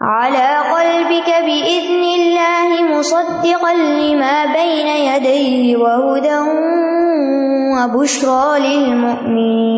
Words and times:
على 0.00 0.48
قلبك 0.72 1.30
بإذن 1.44 2.02
الله 2.18 2.96
مصدقا 2.96 3.72
لما 3.72 4.44
بين 4.52 4.86
يديه 4.86 5.76
وهدى 5.78 6.38
وبشرى 7.74 8.68
للمؤمنين۔ 8.68 9.70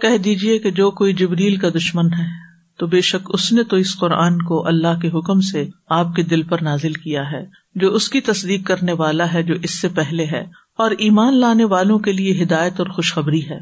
کہہ 0.00 0.18
دیجیے 0.18 0.58
کہ 0.58 0.70
جو 0.70 0.90
کوئی 0.90 1.12
جبریل 1.12 1.56
کا 1.56 1.68
دشمن 1.68 2.06
ہے۔ 2.06 2.43
تو 2.78 2.86
بے 2.86 3.00
شک 3.00 3.30
اس 3.34 3.52
نے 3.52 3.62
تو 3.64 3.76
اس 3.76 3.96
قرآن 3.98 4.40
کو 4.42 4.66
اللہ 4.66 4.98
کے 5.02 5.08
حکم 5.08 5.40
سے 5.40 5.64
آپ 5.88 6.14
کے 6.16 6.22
دل 6.22 6.42
پر 6.42 6.62
نازل 6.62 6.92
کیا 6.92 7.30
ہے، 7.32 7.44
جو 7.74 7.94
اس 7.94 8.08
کی 8.08 8.20
تصدیق 8.20 8.66
کرنے 8.66 8.92
والا 8.92 9.32
ہے 9.32 9.42
جو 9.42 9.54
اس 9.62 9.80
سے 9.80 9.88
پہلے 9.88 10.24
ہے، 10.24 10.44
اور 10.78 10.90
ایمان 10.98 11.36
لانے 11.36 11.64
والوں 11.64 11.98
کے 11.98 12.12
لیے 12.12 12.42
ہدایت 12.42 12.80
اور 12.80 12.88
خوشخبری 12.88 13.48
ہے۔ 13.50 13.58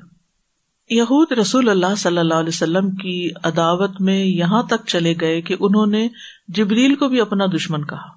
یہود 0.91 1.33
رسول 1.33 1.69
اللہ 1.69 1.95
صلی 1.99 2.19
اللہ 2.19 2.35
علیہ 2.35 2.49
وسلم 2.49 2.91
کی 2.97 3.29
عداوت 3.45 4.01
میں 4.01 4.25
یہاں 4.25 4.63
تک 4.63 4.87
چلے 4.87 5.15
گئے 5.21 5.41
کہ 5.41 5.57
انہوں 5.61 5.87
نے 5.87 6.07
جبریل 6.49 6.95
کو 6.95 7.09
بھی 7.09 7.21
اپنا 7.21 7.47
دشمن 7.47 7.85
کہا، 7.85 8.09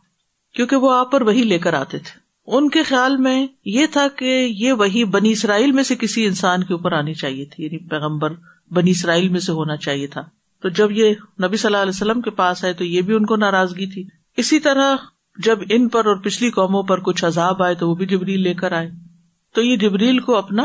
کیونکہ 0.55 0.75
وہ 0.75 0.93
آپ 0.93 1.11
پر 1.11 1.21
وہی 1.21 1.43
لے 1.43 1.59
کر 1.59 1.73
آتے 1.73 1.97
تھے۔ 1.97 2.19
ان 2.47 2.69
کے 2.69 2.83
خیال 2.83 3.15
میں 3.17 3.45
یہ 3.65 3.85
تھا 3.91 4.07
کہ 4.17 4.33
یہ 4.49 4.73
وہی 4.73 5.03
بنی 5.03 5.31
اسرائیل 5.31 5.71
میں 5.71 5.83
سے 5.83 5.95
کسی 5.95 6.25
انسان 6.25 6.63
کے 6.63 6.73
اوپر 6.73 6.91
آنی 6.91 7.13
چاہیے 7.13 7.45
تھی 7.45 7.63
یعنی 7.63 7.77
پیغمبر 7.89 8.33
بنی 8.71 8.91
اسرائیل 8.91 9.29
میں 9.29 9.39
سے 9.39 9.51
ہونا 9.51 9.75
چاہیے 9.77 10.07
تھا۔ 10.07 10.21
تو 10.65 10.69
جب 10.69 10.91
یہ 10.91 11.13
نبی 11.43 11.57
صلی 11.57 11.67
اللہ 11.67 11.81
علیہ 11.81 11.89
وسلم 11.89 12.21
کے 12.21 12.29
پاس 12.29 12.63
آئے 12.63 12.73
تو 12.73 12.83
یہ 12.83 13.01
بھی 13.01 13.15
ان 13.15 13.25
کو 13.25 13.35
ناراضگی 13.35 13.87
تھی۔ 13.87 14.07
اسی 14.37 14.59
طرح 14.59 14.95
جب 15.37 15.59
ان 15.69 15.89
پر 15.89 16.05
اور 16.05 16.15
پچھلی 16.15 16.49
قوموں 16.49 16.83
پر 16.83 16.99
کچھ 16.99 17.25
عذاب 17.25 17.63
آئے 17.63 17.75
تو 17.75 17.89
وہ 17.89 17.95
بھی 17.95 18.05
جبریل 18.05 18.41
لے 18.41 18.53
کر 18.53 18.71
آئے۔ 18.71 18.91
تو 19.53 19.61
یہ 19.61 19.77
جبریل 19.77 20.19
کو 20.19 20.35
اپنا 20.35 20.63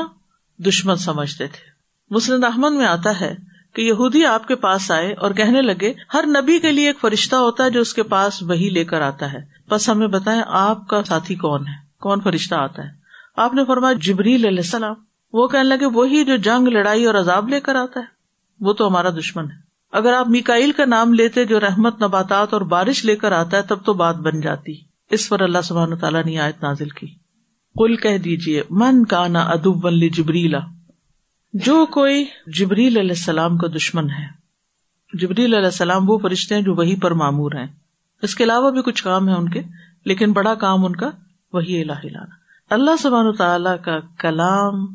دشمن 0.59 0.97
سمجھتے 0.97 1.47
تھے۔ 1.47 1.71
مسلم 2.11 2.45
احمد 2.45 2.71
میں 2.71 2.87
آتا 2.87 3.21
ہے 3.21 3.35
کہ 3.75 3.83
یہودی 3.83 4.27
آپ 4.27 4.49
کے 4.49 4.57
پاس 4.57 4.91
آئے 4.91 5.13
اور 5.13 5.31
کہنے 5.31 5.63
لگے، 5.63 5.93
ہر 6.15 6.25
نبی 6.27 6.59
کے 6.59 6.73
لیے 6.73 6.87
ایک 6.87 7.01
فرشتہ 7.01 7.37
ہوتا 7.37 7.65
ہے 7.65 7.71
جو 7.71 7.81
اس 7.81 7.95
کے 7.95 8.03
پاس 8.03 8.43
وہی 8.43 8.69
لے 8.69 8.85
کر 8.85 9.01
آتا 9.01 9.33
ہے۔ 9.33 9.39
بس 9.69 9.89
ہمیں 9.89 10.09
بتائیں 10.09 10.43
آپ 10.47 10.89
کا 10.89 11.05
ساتھی 11.05 11.35
کون 11.35 11.67
ہے؟ 11.67 11.75
کون 12.01 12.21
فرشتہ 12.21 12.55
آتا 12.55 12.83
ہے؟ 12.83 12.91
آپ 13.37 13.55
نے 13.55 13.65
فرمایا، 13.65 13.95
جبریل 14.03 14.47
علیہ 14.47 14.59
السلام۔ 14.59 14.95
وہ 15.33 15.49
کہنے 15.49 15.65
لگے، 15.65 15.87
وہی 15.87 16.25
جو 16.25 16.37
جنگ، 16.37 16.69
لڑائی 16.69 17.07
اور 17.07 17.15
عذاب 17.15 17.49
لے 17.49 17.61
کر 17.61 17.75
آتا 17.75 18.01
ہے۔ 18.01 18.05
وہ 18.61 18.73
تو 18.73 18.89
ہمارا 18.89 19.11
دشمن 19.11 19.45
ہے۔ 19.45 19.70
اگر 19.93 20.13
آپ 20.13 20.29
میکائل 20.29 20.73
کا 20.73 20.85
نام 20.85 21.15
لیتے 21.15 21.45
جو 21.45 21.61
رحمت، 21.61 22.03
نباتات 22.03 22.53
اور 22.53 22.61
بارش 22.61 23.05
لے 23.05 23.17
کر 23.17 23.33
آتا 23.33 23.57
ہے، 23.57 23.63
تب 23.63 23.85
تو 23.85 23.93
بات 23.93 24.17
بن 24.17 24.41
جاتی۔ 24.41 24.73
اس 25.11 25.29
پر 25.29 25.41
اللہ 25.41 25.59
سبحان 25.65 25.99
تعالیٰ 25.99 26.25
نے 26.25 26.39
آیت 26.39 26.63
نازل 26.63 26.89
کی۔ 26.89 27.07
کل 27.75 27.97
کہہ 27.97 28.19
دیجیے 28.19 28.63
من 28.71 29.05
کا 29.05 29.27
نا 29.27 29.41
ادب 29.41 30.15
جبریلا 30.15 30.59
جو 31.53 31.87
کوئی 31.87 32.25
جبریل 32.47 32.97
علیہ 32.97 33.11
السلام 33.11 33.59
کا 33.59 33.67
دشمن 33.77 34.11
ہے۔ 34.11 34.27
جبریل 35.19 35.55
علیہ 35.55 35.65
السلام 35.65 36.11
وہ 36.11 36.19
فرشتے 36.19 36.55
ہیں 36.55 36.63
جو 36.63 36.75
وہی 36.75 36.97
پر 36.97 37.11
معمور 37.11 37.53
ہیں۔ 37.53 37.67
اس 38.23 38.35
کے 38.35 38.45
علاوہ 38.45 38.71
بھی 38.71 38.83
کچھ 38.83 39.05
کام 39.05 39.29
ہے 39.29 39.35
ان 39.35 39.49
کے، 39.49 39.63
لیکن 40.05 40.33
بڑا 40.33 40.55
کام 40.55 40.85
ان 40.85 40.97
کا 40.97 41.11
وہی 41.53 41.83
الہ 41.83 42.05
لانا 42.05 42.75
اللہ 42.75 42.91
سبحان 43.03 43.33
تعالی 43.33 43.71
کا 43.85 43.99
کلام 44.19 44.87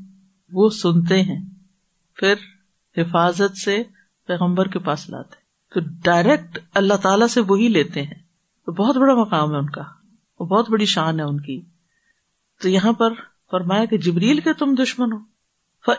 وہ 0.51 0.69
سنتے 0.69 1.21
ہیں، 1.21 1.45
پھر 2.15 2.33
حفاظت 2.97 3.57
سے 3.57 3.83
پیغمبر 4.27 4.67
کے 4.67 4.79
پاس 4.79 5.09
لاتے 5.09 5.35
تو 5.73 5.79
ڈائریکٹ 6.03 6.59
اللہ 6.73 6.93
تعالیٰ 6.93 7.27
سے 7.27 7.41
وہی 7.41 7.67
لیتے 7.67 8.01
ہیں۔ 8.01 8.13
تو 8.65 8.71
بہت 8.71 8.97
بڑا 8.97 9.15
مقام 9.15 9.51
ہے 9.51 9.57
ان 9.57 9.69
کا۔ 9.69 9.81
وہ 10.39 10.45
بہت 10.45 10.69
بڑی 10.69 10.85
شان 10.85 11.19
ہے 11.19 11.25
ان 11.25 11.39
کی۔ 11.41 11.61
تو 12.61 12.69
یہاں 12.69 12.93
پر 12.93 13.13
فرمایا 13.51 13.85
کہ 13.85 13.97
جبریل 13.97 14.39
کے 14.39 14.53
تم 14.53 14.75
دشمن 14.83 15.13
ہو۔ 15.13 15.17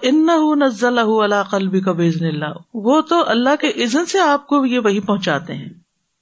ان 0.02 0.26
نزل 0.66 0.98
اللہ 0.98 1.42
قلبی 1.50 1.80
کا 1.80 1.92
بیزن 1.92 2.26
اللہ 2.26 2.54
وہ 2.74 3.00
تو 3.00 3.28
اللہ 3.28 3.56
کے 3.60 3.84
عزن 3.84 4.06
سے 4.06 4.20
آپ 4.20 4.46
کو 4.46 4.66
یہ 4.66 4.78
وہی 4.78 5.00
پہنچاتے 5.00 5.54
ہیں۔ 5.54 5.68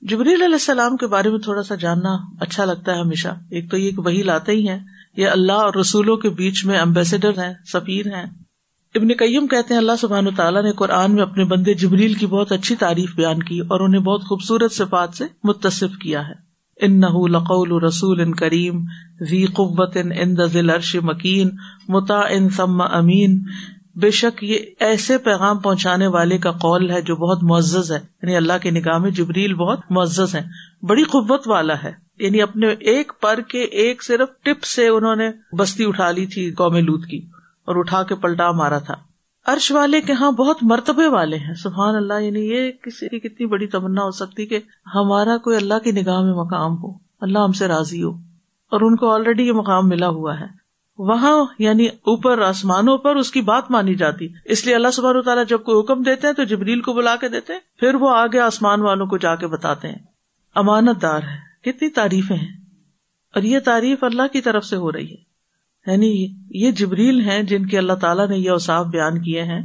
جبریل 0.00 0.42
علیہ 0.42 0.54
السلام 0.54 0.96
کے 0.96 1.06
بارے 1.06 1.30
میں 1.30 1.38
تھوڑا 1.38 1.62
سا 1.62 1.74
جاننا 1.74 2.16
اچھا 2.40 2.64
لگتا 2.64 2.94
ہے 2.94 3.00
ہمیشہ۔ 3.00 3.28
ایک 3.50 3.70
تو 3.70 3.76
یہ 3.76 3.90
کہ 3.90 4.00
وہی 4.00 4.22
لاتے 4.22 4.52
ہی 4.52 4.68
ہیں۔ 4.68 4.80
یہ 5.16 5.28
اللہ 5.28 5.52
اور 5.52 5.74
رسولوں 5.74 6.16
کے 6.16 6.30
بیچ 6.30 6.64
میں 6.64 6.78
امبیسڈر 6.78 7.30
ہیں، 7.30 7.54
سفیر 7.72 8.06
ہیں۔ 8.06 8.43
ابن 8.94 9.08
کئیم 9.08 9.46
کہتے 9.46 9.74
ہیں 9.74 9.80
اللہ 9.80 9.92
سبحان 10.00 10.34
تعالیٰ 10.34 10.62
نے 10.62 10.72
قرآن 10.72 11.14
میں 11.14 11.22
اپنے 11.22 11.44
بندے 11.44 11.74
جبریل 11.74 12.14
کی 12.14 12.26
بہت 12.26 12.52
اچھی 12.52 12.76
تعریف 12.76 13.14
بیان 13.14 13.42
کی 13.42 13.60
اور 13.60 13.80
انہیں 13.80 14.00
بہت 14.00 14.22
خوبصورت 14.22 14.72
صفات 14.72 15.14
سے 15.14 15.24
متصف 15.44 15.98
کیا 15.98 16.28
ہے۔ 16.28 16.32
ان 16.80 17.00
نہ 17.00 17.06
لقول 17.06 17.84
رسول 17.84 18.20
ان 18.20 18.34
کریم 18.34 18.78
وی 19.30 19.44
قوت 19.44 19.96
ان 19.96 20.36
دل 20.36 20.70
عرش 20.70 20.96
مکین 21.02 21.50
متا 21.88 22.20
ان 22.20 22.48
سم 22.48 22.80
امین۔ 22.80 23.42
بے 23.94 24.10
شک 24.10 24.44
یہ 24.44 24.58
ایسے 24.80 25.18
پیغام 25.18 25.58
پہنچانے 25.58 26.06
والے 26.06 26.38
کا 26.38 26.50
قول 26.50 26.90
ہے 26.90 27.02
جو 27.02 27.16
بہت 27.16 27.42
معزز 27.42 27.92
ہے۔ 27.92 27.98
یعنی 28.22 28.36
اللہ 28.36 28.52
کی 28.62 28.70
نگاہ 28.70 28.98
میں 28.98 29.10
جبریل 29.10 29.54
بہت 29.54 29.80
معزز 29.90 30.34
ہے 30.34 30.42
بڑی 30.86 31.02
قوت 31.02 31.48
والا 31.48 31.82
ہے۔ 31.82 31.92
یعنی 32.18 32.42
اپنے 32.42 32.66
ایک 32.66 33.12
پر 33.20 33.40
کے 33.48 33.58
ایک 33.58 34.04
صرف 34.04 34.28
ٹپ 34.42 34.64
سے 34.64 34.88
انہوں 34.88 35.16
نے 35.16 35.56
بستی 35.56 35.84
اٹھا 35.86 36.10
لی 36.10 36.26
تھی 36.26 36.50
قوم 36.50 36.76
لوت 36.76 37.06
کی۔ 37.06 37.26
اور 37.66 37.76
اٹھا 37.76 38.02
کے 38.02 38.14
پلٹا 38.14 38.50
مارا 38.50 38.78
تھا۔ 38.78 38.94
عرش 39.46 39.72
والے 39.72 40.00
کے 40.00 40.12
ہاں 40.12 40.30
بہت 40.30 40.58
مرتبے 40.62 41.08
والے 41.08 41.36
ہیں۔ 41.36 41.54
سبحان 41.54 41.94
اللہ 41.94 42.20
یعنی 42.20 42.40
یہ 42.40 42.72
کسی 42.72 43.08
کی 43.08 43.28
کتنی 43.28 43.46
بڑی 43.46 43.66
تمنا 43.66 44.02
ہو 44.02 44.10
سکتی 44.10 44.46
کہ 44.46 44.58
ہمارا 44.94 45.36
کوئی 45.36 45.56
اللہ 45.56 45.78
کی 45.84 45.92
نگاہ 45.92 46.20
میں 46.20 46.34
مقام 46.34 46.82
ہو۔ 46.82 46.92
اللہ 47.20 47.38
ہم 47.38 47.52
سے 47.52 47.68
راضی 47.68 48.02
ہو۔ 48.02 48.10
اور 48.70 48.80
ان 48.80 48.96
کو 48.96 49.10
آلریڈی 49.10 49.46
یہ 49.46 49.52
مقام 49.52 49.88
ملا 49.88 50.08
ہوا 50.08 50.40
ہے۔ 50.40 50.46
وہاں 50.98 51.44
یعنی 51.58 51.86
اوپر 51.86 52.38
آسمانوں 52.38 52.98
پر 52.98 53.16
اس 53.16 53.30
کی 53.30 53.40
بات 53.40 53.70
مانی 53.70 53.94
جاتی۔ 53.94 54.28
اس 54.44 54.66
لیے 54.66 54.74
اللہ 54.74 54.88
سبحانہ 54.92 55.20
تعالیٰ 55.20 55.44
جب 55.48 55.62
کوئی 55.62 55.80
حکم 55.80 56.02
دیتے 56.02 56.26
ہیں 56.26 56.34
تو 56.34 56.44
جبریل 56.44 56.80
کو 56.80 56.92
بلا 56.92 57.16
کے 57.16 57.28
دیتے 57.28 57.52
ہیں۔ 57.52 57.60
پھر 57.80 57.94
وہ 57.94 58.16
آگے 58.16 58.40
آسمان 58.40 58.80
والوں 58.80 59.06
کو 59.06 59.18
جا 59.18 59.36
کے 59.36 59.46
بتاتے 59.46 59.88
ہیں۔ 59.88 59.98
امانت 60.54 61.02
دار 61.02 61.22
ہے۔ 61.22 61.38
کتنی 61.60 61.88
تعریفیں 61.88 62.36
ہیں۔ 62.36 62.52
اور 63.34 63.42
یہ 63.42 63.58
تعریف 63.58 64.04
اللہ 64.04 64.22
کی 64.32 64.40
طرف 64.40 64.64
سے 64.64 64.76
ہو 64.76 64.92
رہی 64.92 65.10
ہے۔ 65.10 65.33
یعنی 65.86 66.26
یہ 66.50 66.70
جبریل 66.70 67.20
ہیں 67.20 67.42
جن 67.42 67.66
کے 67.66 67.78
اللہ 67.78 67.92
تعالیٰ 67.92 68.28
نے 68.28 68.38
یہ 68.38 68.50
اوساف 68.50 68.86
بیان 68.86 69.22
کیے 69.22 69.42
ہیں 69.42 69.60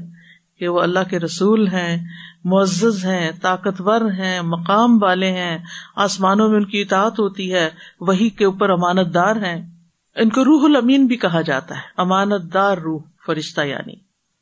کہ 0.59 0.67
وہ 0.67 0.79
اللہ 0.79 0.99
کے 1.09 1.19
رسول 1.19 1.67
ہیں، 1.67 2.05
معزز 2.43 3.05
ہیں، 3.05 3.31
طاقتور 3.41 4.01
ہیں، 4.01 4.41
مقام 4.41 5.03
والے 5.03 5.31
ہیں، 5.31 5.57
آسمانوں 5.95 6.49
میں 6.49 6.57
ان 6.57 6.65
کی 6.65 6.81
اطاعت 6.81 7.19
ہوتی 7.19 7.53
ہے 7.53 7.69
وہی 7.99 8.29
کے 8.29 8.45
اوپر 8.45 8.69
امانت 8.69 9.13
دار 9.13 9.35
ہیں۔ 9.35 9.69
ان 10.15 10.29
کو 10.29 10.45
روح 10.45 10.65
الامین 10.65 11.05
بھی 11.05 11.15
کہا 11.15 11.41
جاتا 11.41 11.75
ہے۔ 11.75 11.81
امانت 11.97 12.53
دار 12.53 12.77
روح، 12.77 13.01
فرشتہ 13.25 13.61
یعنی۔ 13.61 13.93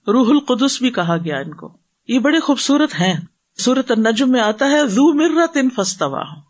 روح 0.07 0.29
القدس 0.29 0.81
بھی 0.81 0.91
کہا 0.91 1.17
گیا 1.17 1.37
ان 1.37 1.53
کو۔ 1.53 1.77
یہ 2.07 2.19
بڑے 2.19 2.39
خوبصورت 2.39 2.93
ہیں۔ 2.93 3.13
سورت 3.57 3.91
النجم 3.91 4.31
میں 4.31 4.41
آتا 4.41 4.66
ہے 4.66 4.87
زو 4.87 5.13
مرت 5.13 5.57
ان 5.57 5.69
فستوا 5.69 6.47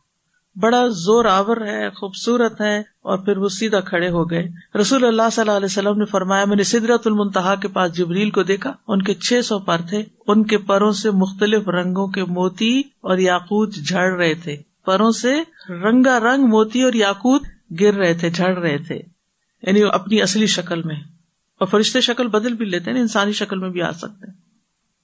بڑا 0.59 0.87
زور 0.87 1.25
آور 1.25 1.57
ہے، 1.57 1.89
خوبصورت 1.89 2.61
ہے 2.61 2.77
اور 2.79 3.17
پھر 3.17 3.37
وہ 3.37 3.49
سیدھا 3.49 3.79
کھڑے 3.79 4.09
ہو 4.09 4.29
گئے۔ 4.29 4.47
رسول 4.79 5.05
اللہ 5.05 5.21
صلی 5.31 5.41
اللہ 5.41 5.51
علیہ 5.51 5.65
وسلم 5.65 5.97
نے 5.97 6.05
فرمایا، 6.05 6.45
میں 6.45 6.55
نے 6.55 6.63
سدرت 6.63 7.07
المنتہا 7.07 7.55
کے 7.55 7.67
پاس 7.67 7.97
جبریل 7.97 8.29
کو 8.29 8.43
دیکھا۔ 8.43 8.73
ان 8.87 9.01
کے 9.01 9.13
چھ 9.13 9.45
سو 9.45 9.59
پر 9.59 9.81
تھے۔ 9.89 10.03
ان 10.27 10.43
کے 10.43 10.57
پروں 10.57 10.91
سے 10.91 11.11
مختلف 11.11 11.67
رنگوں 11.67 12.07
کے 12.07 12.23
موتی 12.23 12.79
اور 12.79 13.17
یاقوت 13.17 13.75
جھڑ 13.75 14.11
رہے 14.17 14.33
تھے۔ 14.33 14.57
پروں 14.85 15.11
سے 15.11 15.41
رنگا 15.69 16.19
رنگ 16.19 16.43
موتی 16.43 16.81
اور 16.81 16.93
یاقوت 16.93 17.41
گر 17.79 17.93
رہے 17.93 18.13
تھے، 18.13 18.29
جھڑ 18.29 18.57
رہے 18.57 18.77
تھے۔ 18.77 18.99
یعنی 19.61 19.81
اپنی 19.83 20.21
اصلی 20.21 20.47
شکل 20.47 20.83
میں۔ 20.83 20.95
اور 21.59 21.67
فرشتے 21.67 22.01
شکل 22.01 22.27
بدل 22.27 22.53
بھی 22.53 22.65
لیتے 22.65 22.83
ہیں 22.83 22.91
یعنی 22.91 23.01
انسانی 23.01 23.31
شکل 23.31 23.59
میں 23.59 23.69
بھی 23.69 23.81
آ 23.81 23.91
سکتے 23.91 24.31
ہیں۔ 24.31 24.47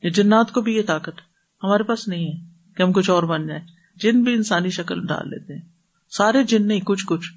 جنات 0.10 0.52
کو 0.52 0.62
بھی 0.62 0.76
یہ 0.76 0.82
طاقت 0.88 1.22
ہمارے 1.64 1.84
پاس 1.84 2.08
نہیں 2.08 2.28
ہے 2.28 2.46
کہ 2.78 2.84
ہم 2.84 2.92
کچھ 2.92 3.10
اور 3.10 3.24
بن 3.24 3.48
جائیں۔ 3.48 3.83
جن 3.96 4.24
بھی 4.24 4.34
انسانی 4.34 4.70
شکل 4.70 5.06
ڈال 5.06 5.30
لیتے 5.30 5.54
ہیں۔ 5.54 5.62
سارے 6.10 6.44
جن 6.44 6.68
نہیں، 6.68 6.80
کچھ 6.80 7.06
کچھ۔ 7.06 7.32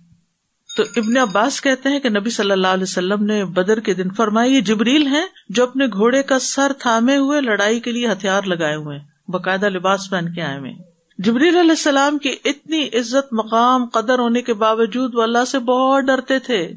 تو 0.77 0.83
ابن 0.97 1.17
عباس 1.17 1.61
کہتے 1.61 1.89
ہیں 1.89 2.01
کہ 2.01 2.09
نبی 2.09 2.31
صلی 2.31 2.51
اللہ 2.51 2.67
علیہ 2.67 2.83
وسلم 2.83 3.25
نے 3.25 3.45
بدر 3.45 3.81
کے 3.81 3.95
دن 3.95 4.11
فرمائی 4.11 4.55
یہ 4.55 4.61
جبریل 4.61 5.07
ہیں 5.07 5.27
جو 5.49 5.63
اپنے 5.63 5.87
گھوڑے 5.87 6.23
کا 6.23 6.39
سر 6.39 6.73
تھامے 6.79 7.17
ہوئے 7.17 7.41
لڑائی 7.41 7.81
کے 7.81 7.93
لیے 7.93 8.13
ہتھیار 8.13 8.43
لگائے 8.43 8.75
ہوئے 8.75 8.99
باقاعدہ 9.29 9.67
لباس 9.67 10.11
پہن 10.11 10.35
کے 10.35 10.43
آئے 10.43 10.59
ہوئے 10.59 10.73
جبریل 11.19 11.57
علیہ 11.57 11.71
السلام 11.71 12.19
کی 12.19 12.37
اتنی 12.45 12.89
عزت، 12.95 13.33
مقام، 13.33 13.87
قدر 13.87 14.19
ہونے 14.19 14.43
کے 14.43 14.55
باوجود 14.55 15.15
وہ 15.15 15.23
اللہ 15.23 15.45
سے 15.45 15.59
بہت 15.59 16.05
ڈرتے 16.05 16.39
تھے۔ 16.39 16.73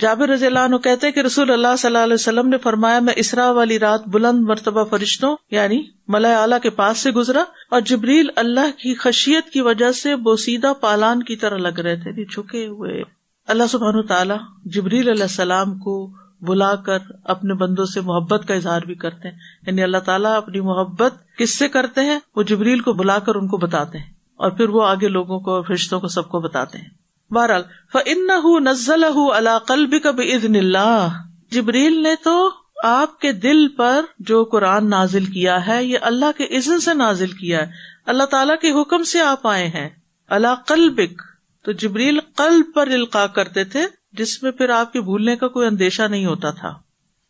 جابر 0.00 0.28
رضی 0.28 0.46
اللہ 0.46 0.58
عنہ 0.58 0.76
کہتے 0.76 1.12
کہ 1.12 1.20
رسول 1.20 1.50
اللہ 1.50 1.76
صلی 1.78 1.88
اللہ 1.88 1.98
علیہ 1.98 2.14
وسلم 2.14 2.48
نے 2.48 2.58
فرمایا، 2.58 3.00
میں 3.00 3.14
اسرا 3.16 3.50
والی 3.50 3.78
رات 3.78 4.00
بلند 4.06 4.40
مرتبہ 4.40 4.84
فرشتوں 4.84 5.36
یعنی 5.50 5.82
ملا 6.08 6.40
اعلیٰ 6.40 6.60
کے 6.60 6.70
پاس 6.70 6.98
سے 6.98 7.10
گزرا 7.10 7.44
اور 7.70 7.80
جبریل 7.80 8.30
اللہ 8.36 8.70
کی 8.78 8.94
خشیت 8.94 9.50
کی 9.50 9.60
وجہ 9.60 9.92
سے 9.92 10.16
بوسیدہ 10.16 10.72
پالان 10.80 11.22
کی 11.22 11.36
طرح 11.36 11.56
لگ 11.56 11.80
رہے 11.80 11.96
تھے 11.96 12.24
چھکے 12.24 12.66
ہوئے۔ 12.66 13.02
اللہ 13.48 13.62
سبحان 13.70 14.06
تعالیٰ 14.06 14.36
جبریل 14.64 15.08
علیہ 15.08 15.22
السلام 15.22 15.78
کو 15.78 16.12
بلا 16.40 16.74
کر 16.74 16.98
اپنے 17.24 17.54
بندوں 17.54 17.84
سے 17.84 18.00
محبت 18.00 18.48
کا 18.48 18.54
اظہار 18.54 18.82
بھی 18.82 18.94
کرتے 18.94 19.28
ہیں۔ 19.28 19.36
یعنی 19.66 19.82
اللہ 19.82 19.98
تعالیٰ 19.98 20.36
اپنی 20.36 20.60
محبت 20.60 21.14
کس 21.38 21.58
سے 21.58 21.68
کرتے 21.68 22.00
ہیں؟ 22.00 22.18
وہ 22.36 22.42
جبریل 22.42 22.80
کو 22.80 22.92
بلا 22.92 23.18
کر 23.18 23.34
ان 23.34 23.48
کو 23.48 23.56
بتاتے 23.56 23.98
ہیں 23.98 24.06
اور 24.36 24.50
پھر 24.50 24.68
وہ 24.68 24.86
آگے 24.86 25.08
لوگوں 25.08 25.40
کو 25.40 25.62
فرشتوں 25.62 26.00
کو 26.00 26.08
سب 26.08 26.28
کو 26.28 26.40
بتاتے 26.40 26.78
ہیں۔ 26.78 26.97
بہرحال 27.30 27.62
فن 27.92 28.64
نزل 28.64 29.04
اللہ 29.34 29.58
قلب 29.58 29.94
کب 30.02 30.20
ادن 30.20 30.56
اللہ 30.56 31.08
جبریل 31.50 32.02
نے 32.02 32.14
تو 32.24 32.50
آپ 32.84 33.20
کے 33.20 33.32
دل 33.32 33.68
پر 33.68 34.00
جو 34.18 34.44
قرآن 34.44 34.90
نازل 34.90 35.24
کیا 35.24 35.66
ہے، 35.66 35.84
یہ 35.84 35.98
اللہ 36.02 36.38
کے 36.38 36.56
عزن 36.56 36.80
سے 36.80 36.94
نازل 36.94 37.30
کیا 37.30 37.66
ہے۔ 37.66 37.72
اللہ 38.06 38.22
تعالیٰ 38.22 38.56
کے 38.56 38.80
حکم 38.80 39.02
سے 39.02 39.20
آپ 39.20 39.46
آئے 39.46 39.68
ہیں۔ 39.68 39.88
اللہ 40.28 40.54
قلبک۔ 40.66 41.22
تو 41.64 41.72
جبریل 41.72 42.20
قلب 42.20 42.66
پر 42.74 42.86
القاع 42.86 43.26
کرتے 43.26 43.64
تھے، 43.64 43.86
جس 44.12 44.42
میں 44.42 44.50
پھر 44.50 44.68
آپ 44.68 44.92
کے 44.92 45.00
بھولنے 45.00 45.36
کا 45.36 45.48
کوئی 45.48 45.66
اندیشہ 45.66 46.02
نہیں 46.02 46.26
ہوتا 46.26 46.50
تھا۔ 46.50 46.74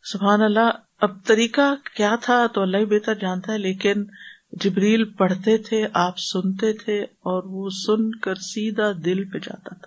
سبحان 0.05 0.43
اللہ، 0.43 0.71
اب 1.01 1.25
طریقہ 1.25 1.75
کیا 1.97 2.17
تھا 2.23 2.47
تو 2.47 2.63
اللہ 2.63 2.77
ہی 2.77 2.85
بہتر 2.85 3.15
جانتا 3.15 3.53
ہے، 3.53 3.59
لیکن 3.59 4.05
جبریل 4.53 5.05
پڑھتے 5.05 5.57
تھے، 5.57 5.87
آپ 5.95 6.19
سنتے 6.19 6.73
تھے 6.73 7.03
اور 7.03 7.43
وہ 7.43 7.71
سن 7.71 8.11
کر 8.11 8.35
سیدھا 8.35 8.93
دل 9.05 9.25
پہ 9.25 9.39
جاتا 9.39 9.75
تھا۔ 9.75 9.87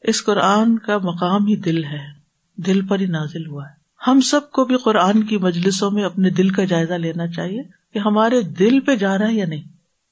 اس 0.00 0.24
قرآن 0.24 0.78
کا 0.78 0.98
مقام 0.98 1.46
ہی 1.46 1.56
دل 1.56 1.84
ہے، 1.84 2.06
دل 2.56 2.86
پر 2.86 3.00
ہی 3.00 3.06
نازل 3.06 3.46
ہوا 3.46 3.68
ہے۔ 3.68 3.80
ہم 4.06 4.20
سب 4.20 4.50
کو 4.50 4.64
بھی 4.64 4.76
قرآن 4.76 5.22
کی 5.22 5.36
مجلسوں 5.36 5.90
میں 5.90 6.04
اپنے 6.04 6.30
دل 6.30 6.50
کا 6.50 6.64
جائزہ 6.64 6.94
لینا 6.94 7.26
چاہیے 7.26 7.62
کہ 7.94 7.98
ہمارے 7.98 8.42
دل 8.42 8.80
پہ 8.80 8.96
جا 8.96 9.18
رہا 9.18 9.28
ہے 9.28 9.34
یا 9.34 9.46
نہیں۔ 9.46 9.62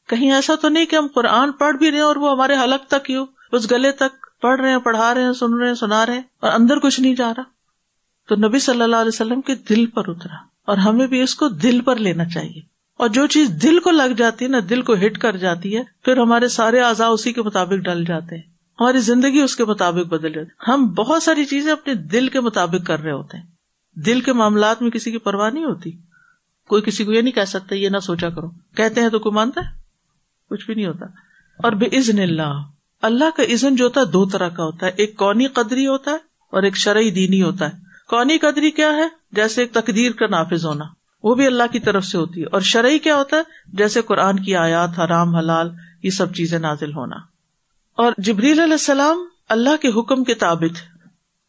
کہیں 0.08 0.32
ایسا 0.32 0.54
تو 0.62 0.68
نہیں 0.68 0.86
کہ 0.86 0.96
ہم 0.96 1.06
قرآن 1.14 1.52
پڑھ 1.52 1.76
بھی 1.76 1.90
رہے 1.90 2.00
اور 2.00 2.16
وہ 2.16 2.30
ہمارے 2.30 2.56
حلق 2.64 2.90
تک 2.90 3.10
ہی 3.10 3.16
ہو، 3.16 3.24
اس 3.52 3.70
گلے 3.70 3.92
تک 3.92 4.40
پڑھ 4.40 4.60
رہے 4.60 4.70
ہیں، 4.70 4.78
پڑھا 4.78 5.14
رہے 5.14 5.22
ہیں، 5.22 5.32
سن 5.32 5.54
رہے 5.54 5.66
ہیں، 5.66 5.74
سنا 5.74 6.06
رہے 6.06 6.14
ہیں 6.14 6.22
اور 6.40 6.50
اندر 6.52 6.78
کچھ 6.78 7.00
نہیں 7.00 7.14
جا 7.14 7.32
رہا۔ 7.36 7.42
تو 8.28 8.36
نبی 8.36 8.58
صلی 8.58 8.82
اللہ 8.82 8.96
علیہ 8.96 9.10
وسلم 9.14 9.40
کے 9.40 9.54
دل 9.54 9.86
پر 9.86 10.02
اترا 10.08 10.34
اور 10.66 10.76
ہمیں 10.76 11.06
بھی 11.06 11.20
اس 11.20 11.34
کو 11.34 11.48
دل 11.48 11.80
پر 11.80 11.96
لینا 11.96 12.24
چاہیے۔ 12.24 12.77
اور 12.98 13.08
جو 13.08 13.26
چیز 13.26 13.48
دل 13.62 13.78
کو 13.78 13.90
لگ 13.90 14.12
جاتی 14.16 14.44
ہے 14.44 14.50
نا، 14.50 14.58
دل 14.70 14.82
کو 14.82 14.94
ہٹ 14.94 15.18
کر 15.18 15.36
جاتی 15.36 15.76
ہے، 15.76 15.82
پھر 16.04 16.16
ہمارے 16.16 16.48
سارے 16.48 16.80
اعضاء 16.80 17.08
اسی 17.08 17.32
کے 17.32 17.42
مطابق 17.42 17.72
ڈل 17.72 18.04
جاتے 18.04 18.34
ہیں۔ 18.34 18.42
ہماری 18.80 18.98
زندگی 18.98 19.40
اس 19.40 19.56
کے 19.56 19.64
مطابق 19.64 20.06
بدل 20.06 20.32
جاتی 20.32 20.72
ہم 20.72 20.86
بہت 20.86 21.22
ساری 21.22 21.44
چیزیں 21.44 21.72
اپنے 21.72 21.94
دل 21.94 22.28
کے 22.28 22.40
مطابق 22.40 22.86
کر 22.86 23.00
رہے 23.00 23.12
ہوتے 23.12 23.38
ہیں۔ 23.38 23.44
دل 23.94 24.20
کے 24.20 24.32
معاملات 24.32 24.82
میں 24.82 24.90
کسی 24.90 25.10
کی 25.10 25.18
پرواہ 25.18 25.50
نہیں 25.50 25.64
ہوتی۔ 25.64 25.90
کوئی 26.68 26.82
کسی 26.82 27.04
کو 27.04 27.12
یہ 27.12 27.20
نہیں 27.20 27.32
کہہ 27.32 27.44
سکتا، 27.44 27.74
یہ 27.74 27.88
نہ 27.88 27.98
سوچا 27.98 28.30
کرو۔ 28.30 28.48
کہتے 28.76 29.00
ہیں 29.00 29.08
تو 29.08 29.18
کوئی 29.18 29.34
مانتا 29.34 29.60
ہے؟ 29.60 29.80
کچھ 30.50 30.66
بھی 30.66 30.74
نہیں 30.74 30.86
ہوتا۔ 30.86 31.06
اور 31.58 31.72
بے 31.72 31.98
عزن 31.98 32.18
اللہ 32.18 32.62
اللہ 33.02 33.36
کا 33.36 33.42
عزن 33.42 33.76
جو 33.76 33.84
ہوتا 33.84 34.00
ہے 34.00 34.06
دو 34.06 34.26
طرح 34.26 34.48
کا 34.48 34.64
ہوتا 34.64 34.86
ہے۔ 34.86 34.90
ایک 34.96 35.16
کونی 35.16 35.46
قدری 35.46 35.86
ہوتا 35.86 36.10
ہے 36.10 36.16
اور 36.50 36.62
ایک 36.62 36.76
شرعی 36.76 37.10
دینی 37.10 37.42
ہوتا 37.42 37.66
ہے۔ 37.66 37.72
کونی 38.08 38.38
قدری 38.38 38.70
کیا 38.70 38.92
ہے؟ 38.92 39.08
جیسے 39.32 39.62
ایک 39.62 39.72
تقدیر 39.72 40.12
کا 40.12 40.26
نافذ 40.26 40.66
ہونا۔ 40.66 40.84
وہ 41.28 41.34
بھی 41.34 41.46
اللہ 41.46 41.62
کی 41.72 41.78
طرف 41.78 42.04
سے 42.04 42.18
ہوتی 42.18 42.40
ہے۔ 42.40 42.46
اور 42.46 42.60
شرعی 42.60 42.98
کیا 42.98 43.16
ہوتا 43.16 43.36
ہے؟ 43.36 43.42
جیسے 43.66 44.02
قرآن 44.02 44.38
کی 44.38 44.56
آیات، 44.56 44.98
حرام، 44.98 45.36
حلال، 45.36 45.70
یہ 46.02 46.10
سب 46.10 46.34
چیزیں 46.34 46.58
نازل 46.58 46.92
ہونا۔ 46.92 47.16
اور 47.96 48.12
جبریل 48.18 48.60
علیہ 48.60 48.72
السلام 48.72 49.16
اللہ 49.48 49.76
کے 49.76 50.00
حکم 50.00 50.24
کے 50.24 50.34
تابت 50.34 50.98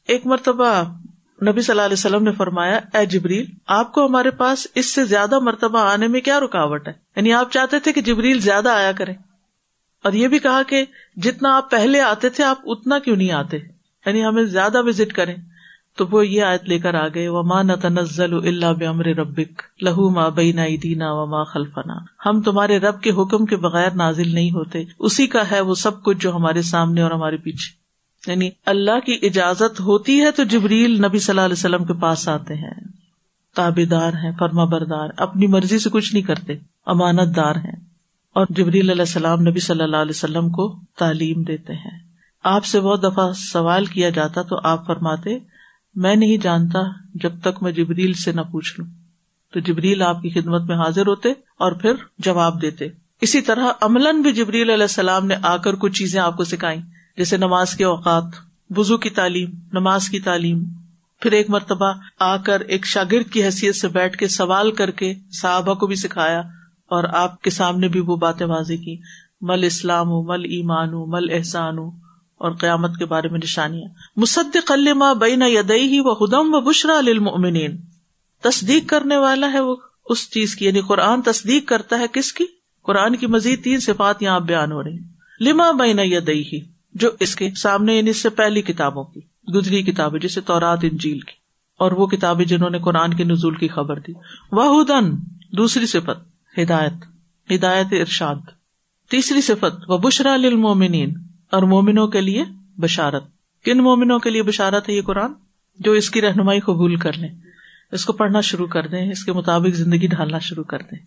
ایک 0.08 0.26
مرتبہ 0.26 0.84
نبی 1.48 1.62
صلی 1.62 1.72
اللہ 1.74 1.82
علیہ 1.82 1.94
وسلم 1.94 2.24
نے 2.24 2.32
فرمایا، 2.32 2.80
اے 2.94 3.06
جبریل، 3.06 3.46
آپ 3.68 3.94
کو 3.94 4.06
ہمارے 4.06 4.32
پاس 4.32 4.68
اس 4.76 4.94
سے 4.94 5.04
زیادہ 5.04 5.40
مرتبہ 5.40 5.80
آنے 5.80 6.08
میں 6.08 6.22
کیا 6.22 6.40
رکاوٹ 6.40 6.88
ہے؟ 6.88 6.94
یعنی 7.16 7.34
آپ 7.34 7.52
چاہتے 7.52 7.80
تھے 7.80 7.94
کہ 7.94 8.02
جبریل 8.02 8.40
زیادہ 8.40 8.70
آیا 8.70 8.92
کرے۔ 8.92 9.12
اور 10.04 10.14
یہ 10.14 10.28
بھی 10.28 10.40
کہا 10.40 10.64
کہ 10.64 10.86
جتنا 11.16 11.58
آپ 11.58 11.72
پہلے 11.72 12.02
آتے 12.02 12.30
تھے، 12.30 12.44
آپ 12.44 12.58
اتنا 12.66 13.00
کیوں 13.00 13.16
نہیں 13.16 13.32
آتے؟ 13.32 13.58
یعنی 14.06 14.26
ہمیں 14.26 14.44
زیادہ 14.44 14.84
وزٹ 14.84 15.14
کریں۔ 15.14 15.36
تو 16.00 16.08
وہ 16.12 16.28
یہ 16.28 16.44
آیت 16.44 16.64
لے 16.64 16.80
کر 16.80 16.94
آ 16.94 17.08
گئے 17.08 17.28
وہ 17.28 17.44
ماں 17.44 17.64
نہ 17.64 17.74
تنزل 17.74 18.34
اللہ 18.34 18.74
بمر 18.74 19.06
ربک 19.06 19.62
لہو 19.82 20.10
ماں 20.10 20.30
بینا 20.30 20.62
دینا 20.84 21.12
و 21.12 21.26
ماں 21.26 21.46
خلفنا۔ 21.46 21.94
ہم 22.26 22.42
تمہارے 22.42 22.78
رب 22.78 23.02
کے 23.02 23.10
حکم 23.10 23.46
کے 23.46 23.56
بغیر 23.56 23.92
نازل 23.92 24.36
نہیں 24.36 24.52
ہوتے، 24.52 24.84
اسی 25.00 25.28
کا 25.28 25.52
ہے 25.52 25.62
وہ 25.62 25.76
سب 25.76 26.04
کچھ 26.04 26.18
جو 26.18 26.36
ہمارے 26.36 26.62
سامنے 26.62 27.02
اور 27.02 27.12
ہمارے 27.12 27.38
پیچھے۔ 27.38 27.80
یعنی 28.32 28.50
اللہ 28.66 29.00
کی 29.00 29.20
اجازت 29.22 29.80
ہوتی 29.80 30.22
ہے 30.22 30.32
تو 30.32 30.44
جبریل 30.44 31.02
نبی 31.02 31.20
صلی 31.20 31.32
اللہ 31.32 31.46
علیہ 31.46 31.56
وسلم 31.58 31.86
کے 31.86 31.94
پاس 31.94 32.28
آتے 32.28 32.54
ہیں۔ 32.54 32.74
تابے 33.56 33.86
دار 33.86 34.14
ہیں، 34.14 34.32
فرما 34.40 34.64
بردار، 34.64 35.10
اپنی 35.18 35.48
مرضی 35.48 35.80
سے 35.80 35.90
کچھ 35.90 36.14
نہیں 36.14 36.24
کرتے، 36.24 36.54
امانت 36.86 37.36
دار 37.36 37.56
ہیں۔ 37.56 37.76
اور 38.34 38.46
جبریل 38.50 38.90
علیہ 38.90 39.02
السلام 39.02 39.42
نبی 39.42 39.60
صلی 39.60 39.84
اللہ 39.84 39.98
علیہ 39.98 40.16
وسلم 40.16 40.50
کو 40.50 40.80
تعلیم 40.98 41.44
دیتے 41.44 41.74
ہیں۔ 41.74 42.00
آپ 42.44 42.66
سے 42.66 42.80
بہت 42.80 43.04
دفعہ 43.04 43.32
سوال 43.34 43.86
کیا 43.86 44.10
جاتا 44.10 44.42
تو 44.42 44.60
آپ 44.64 44.88
فرماتے 44.88 45.59
میں 45.96 46.16
نہیں 46.16 46.38
جانتا 46.38 46.80
جب 47.16 47.32
تک 47.42 47.64
میں 47.64 47.72
جبریل 47.72 48.14
سے 48.14 48.32
نہ 48.32 48.42
پوچھ 48.42 48.80
لوں۔ 48.80 48.88
تو 49.54 49.60
جبریل 49.60 50.02
آپ 50.02 50.22
کی 50.22 50.30
خدمت 50.30 50.62
میں 50.62 50.76
حاضر 50.76 51.08
ہوتے 51.08 51.30
اور 51.30 51.72
پھر 51.72 51.94
جواب 52.18 52.62
دیتے۔ 52.62 52.88
اسی 53.22 53.42
طرح 53.42 53.66
عملاً 53.82 54.22
بھی 54.22 54.34
جبریل 54.34 54.70
علیہ 54.70 54.84
السلام 54.84 55.26
نے 55.26 55.36
آ 55.42 55.58
کر 55.58 55.76
کچھ 55.76 55.94
چیزیں 55.94 56.22
آپ 56.22 56.38
کو 56.38 56.44
سکھائی 56.44 56.80
جیسے 57.18 57.38
نماز 57.38 57.76
کے 57.76 57.84
اوقات 57.84 58.24
وزو 58.78 58.98
کی 58.98 59.10
تعلیم، 59.10 59.50
نماز 59.74 60.10
کی 60.10 60.20
تعلیم۔ 60.20 60.64
پھر 61.22 61.32
ایک 61.32 61.50
مرتبہ 61.50 61.94
آ 62.20 62.38
کر 62.38 62.60
ایک 62.60 62.86
شاگرد 62.86 63.32
کی 63.32 63.44
حیثیت 63.44 63.76
سے 63.76 63.88
بیٹھ 63.88 64.18
کے 64.18 64.28
سوال 64.28 64.72
کر 64.72 64.92
کے 64.92 65.14
صحابہ 65.32 65.74
کو 65.74 65.88
بھی 65.88 65.96
سکھایا 65.96 66.40
اور 66.88 67.04
آپ 67.04 67.42
کے 67.42 67.50
سامنے 67.50 67.88
بھی 67.88 68.00
وہ 68.00 68.16
باتیں 68.16 68.46
واضح 68.46 68.74
کی 68.86 68.98
مل 69.42 69.64
اسلام 69.64 70.08
ہوں 70.08 70.24
مل 70.24 70.44
ایمان 70.44 70.94
ہوں 70.94 71.06
مل 71.08 71.30
احسان 71.32 71.78
ہوں 71.78 71.99
اور 72.40 72.52
قیامت 72.52 72.98
کے 72.98 73.06
بارے 73.06 73.28
میں 73.28 73.40
نشانیاں۔ 73.44 73.90
مصد 74.16 74.58
قلما 74.66 75.14
بین 75.14 75.42
یدئی 75.42 75.88
ہی 75.88 76.00
وہ 76.00 76.16
ہدم 76.22 76.54
و 76.54 76.62
بشرا 76.62 77.02
للمؤمنین۔ 77.02 77.78
تصدیق 78.42 78.90
کرنے 78.90 79.18
والا 79.18 79.54
ہے 79.54 79.60
وہ 79.60 79.76
اس 80.06 80.30
چیز 80.30 80.56
کی 80.56 80.66
یعنی 80.66 80.82
قرآن 80.82 81.22
تصدیق 81.22 81.68
کرتا 81.68 82.00
ہے 82.00 82.06
کس 82.14 82.34
کی؟ 82.34 82.46
قرآن 82.84 83.16
کی 83.16 83.28
مزید 83.28 83.64
تین 83.64 83.80
صفات 83.80 84.22
یہاں 84.22 84.40
بیان 84.40 84.72
ہو 84.72 84.84
رہی 84.84 84.98
لما 85.40 85.72
بین 85.72 86.00
یدئی 86.00 86.44
ہی 86.54 86.60
جو 86.94 87.10
اس 87.20 87.36
کے 87.36 87.52
سامنے 87.52 87.96
یعنی 87.96 88.10
اس 88.10 88.18
سے 88.18 88.30
پہلی 88.30 88.62
کتابوں 88.62 89.04
کی 89.04 89.20
گزری 89.56 89.84
کتابیں 89.84 90.20
جیسے 90.20 90.42
تورات، 90.42 90.80
انجیل 90.84 91.20
کی۔ 91.20 91.32
اور 91.80 91.92
وہ 91.92 92.08
کتابیں 92.08 92.46
جنہوں 92.46 92.70
نے 92.70 92.80
قرآن 92.80 93.14
کے 93.14 93.24
نزول 93.24 93.56
کی 93.56 93.68
خبر 93.68 94.00
دی۔ 94.00 94.12
وہ 94.52 94.82
ہدن 94.82 95.12
دوسری 95.58 95.86
صفت، 95.86 96.60
ہدایت 96.60 96.94
ہدایت 97.52 97.88
ارشاد۔ 97.92 98.36
تیسری 99.10 99.42
صفت، 99.42 99.90
و 99.90 99.98
بشرا 99.98 100.36
للمومنین 100.36 101.14
اور 101.52 101.64
مومنوں 101.64 102.08
کے 102.08 102.22
لیے 102.22 102.44
بشارت۔ 102.78 103.24
کن 103.66 103.78
مومنوں 103.78 104.20
کے 104.20 104.30
لیے 104.30 104.44
بشارت 104.44 104.90
ہے 104.90 104.94
یہ 104.94 105.02
قرآن؟ 105.02 105.32
جو 105.80 105.92
اس 105.92 106.10
کی 106.10 106.22
رہنمائی 106.22 106.60
قبول 106.60 106.96
کر 106.96 107.14
لیں، 107.14 107.30
اس 107.92 108.06
کو 108.06 108.14
پڑھنا 108.14 108.42
شروع 108.42 108.68
کر 108.68 108.88
دیں، 108.88 109.12
اس 109.12 109.24
کے 109.24 109.34
مطابق 109.34 109.76
زندگی 109.76 110.08
ڈھالنا 110.08 110.40
شروع 110.40 110.64
کر 110.64 110.80
دیں۔ 110.80 111.00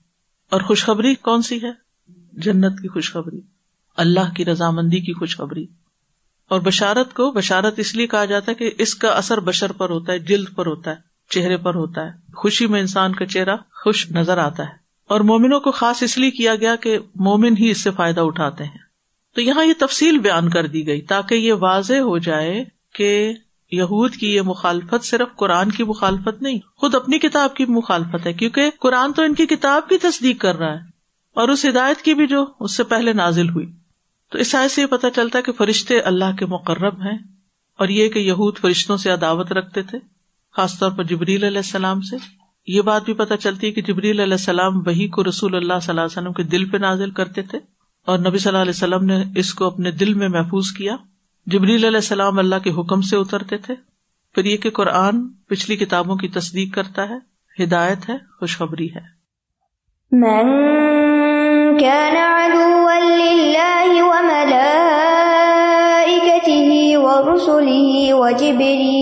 اور 0.50 0.60
خوشخبری 0.60 1.14
کون 1.14 1.42
سی 1.42 1.62
ہے؟ 1.62 1.70
جنت 2.32 2.80
کی 2.82 2.88
خوشخبری، 2.88 3.40
اللہ 3.96 4.32
کی 4.34 4.44
رضامندی 4.44 5.00
کی 5.00 5.12
خوشخبری۔ 5.12 5.66
اور 6.48 6.60
بشارت 6.60 7.14
کو، 7.14 7.32
بشارت 7.32 7.78
اس 7.78 7.94
لیے 7.94 8.06
کہا 8.06 8.24
جاتا 8.24 8.50
ہے 8.50 8.56
کہ 8.56 8.70
اس 8.78 8.94
کا 8.94 9.08
اثر 9.08 9.40
بشر 9.40 9.72
پر 9.72 9.90
ہوتا 9.90 10.12
ہے، 10.12 10.18
جلد 10.18 10.46
پر 10.54 10.66
ہوتا 10.66 10.90
ہے، 10.90 10.96
چہرے 11.30 11.56
پر 11.56 11.74
ہوتا 11.74 12.00
ہے۔ 12.00 12.10
خوشی 12.34 12.66
میں 12.66 12.80
انسان 12.80 13.14
کا 13.14 13.26
چہرہ 13.26 13.56
خوش 13.56 14.10
نظر 14.10 14.38
آتا 14.38 14.62
ہے۔ 14.62 14.72
اور 15.08 15.20
مومنوں 15.20 15.60
کو 15.60 15.70
خاص 15.70 16.02
اس 16.02 16.18
لیے 16.18 16.30
کیا 16.30 16.56
گیا 16.56 16.76
کہ 16.76 16.98
مومن 17.14 17.54
ہی 17.58 17.70
اس 17.70 17.80
سے 17.80 17.90
فائدہ 17.90 18.20
اٹھاتے 18.20 18.64
ہیں۔ 18.64 18.81
تو 19.34 19.40
یہاں 19.40 19.64
یہ 19.64 19.72
تفصیل 19.78 20.18
بیان 20.18 20.50
کر 20.50 20.66
دی 20.66 20.86
گئی 20.86 21.00
تاکہ 21.00 21.34
یہ 21.34 21.52
واضح 21.52 21.94
ہو 21.94 22.18
جائے 22.18 22.64
کہ 22.94 23.32
یہود 23.72 24.14
کی 24.14 24.34
یہ 24.34 24.40
مخالفت 24.40 25.04
صرف 25.04 25.28
قرآن 25.36 25.70
کی 25.70 25.84
مخالفت 25.84 26.42
نہیں، 26.42 26.58
خود 26.76 26.94
اپنی 26.94 27.18
کتاب 27.18 27.54
کی 27.54 27.64
مخالفت 27.64 28.26
ہے، 28.26 28.32
کیونکہ 28.32 28.70
قرآن 28.80 29.12
تو 29.12 29.22
ان 29.22 29.34
کی 29.34 29.46
کتاب 29.46 29.88
کی 29.88 29.98
تصدیق 29.98 30.40
کر 30.40 30.56
رہا 30.56 30.72
ہے 30.72 30.78
اور 31.34 31.48
اس 31.48 31.64
ہدایت 31.64 32.02
کی 32.02 32.14
بھی 32.14 32.26
جو 32.26 32.46
اس 32.60 32.76
سے 32.76 32.84
پہلے 32.84 33.12
نازل 33.12 33.48
ہوئی۔ 33.48 33.66
تو 34.30 34.38
اس 34.38 34.54
سے 34.70 34.82
یہ 34.82 34.86
پتا 34.86 35.10
چلتا 35.10 35.40
کہ 35.40 35.52
فرشتے 35.52 36.00
اللہ 36.00 36.36
کے 36.38 36.46
مقرب 36.46 37.00
ہیں 37.02 37.18
اور 37.78 37.88
یہ 37.88 38.08
کہ 38.08 38.18
یہود 38.18 38.58
فرشتوں 38.58 38.96
سے 38.96 39.10
عداوت 39.10 39.52
رکھتے 39.52 39.82
تھے، 39.82 39.98
خاص 40.56 40.78
طور 40.78 40.90
پر 40.90 41.04
جبریل 41.04 41.44
علیہ 41.44 41.56
السلام 41.56 42.00
سے۔ 42.00 42.16
یہ 42.66 42.80
بات 42.80 43.04
بھی 43.04 43.12
پتا 43.12 43.36
چلتی 43.36 43.66
ہے 43.66 43.72
کہ 43.72 43.82
جبریل 43.82 44.20
علیہ 44.20 44.32
السلام 44.32 44.78
وہی 44.86 45.08
کو 45.08 45.24
رسول 45.24 45.54
اللہ 45.54 45.72
صلی 45.82 45.90
اللہ 45.90 46.00
علیہ 46.00 46.18
وسلم 46.18 46.32
کے 46.32 46.42
دل 46.42 46.70
پہ 46.70 46.76
نازل 46.76 47.10
کرتے 47.10 47.42
تھے۔ 47.42 47.58
اور 48.06 48.18
نبی 48.18 48.38
صلی 48.38 48.50
اللہ 48.50 48.62
علیہ 48.62 48.70
وسلم 48.70 49.04
نے 49.04 49.40
اس 49.40 49.54
کو 49.54 49.64
اپنے 49.64 49.90
دل 49.90 50.14
میں 50.14 50.28
محفوظ 50.28 50.64
کیا۔ 50.78 50.96
جبریل 51.46 51.84
علیہ 51.84 51.96
السلام 51.96 52.38
اللہ 52.38 52.54
کے 52.64 52.70
حکم 52.70 53.00
سے 53.00 53.16
اترتے 53.16 53.56
تھے۔ 53.56 53.74
پھر 54.34 54.44
یہ 54.44 54.56
کہ 54.56 54.70
قرآن 54.70 55.28
پچھلی 55.28 55.76
کتابوں 55.76 56.16
کی 56.16 56.28
تصدیق 56.28 56.74
کرتا 56.74 57.08
ہے۔ 57.08 57.32
ہدایت 57.64 58.08
ہے، 58.08 58.14
خوشخبری 58.38 58.88
ہے۔ 58.94 59.22
من 60.12 60.50
كان 61.78 62.16
عدوا 62.16 62.98
لله 62.98 64.08
وملائكته 64.08 64.62
ورسله 66.94 68.04
وجبريل 68.10 68.92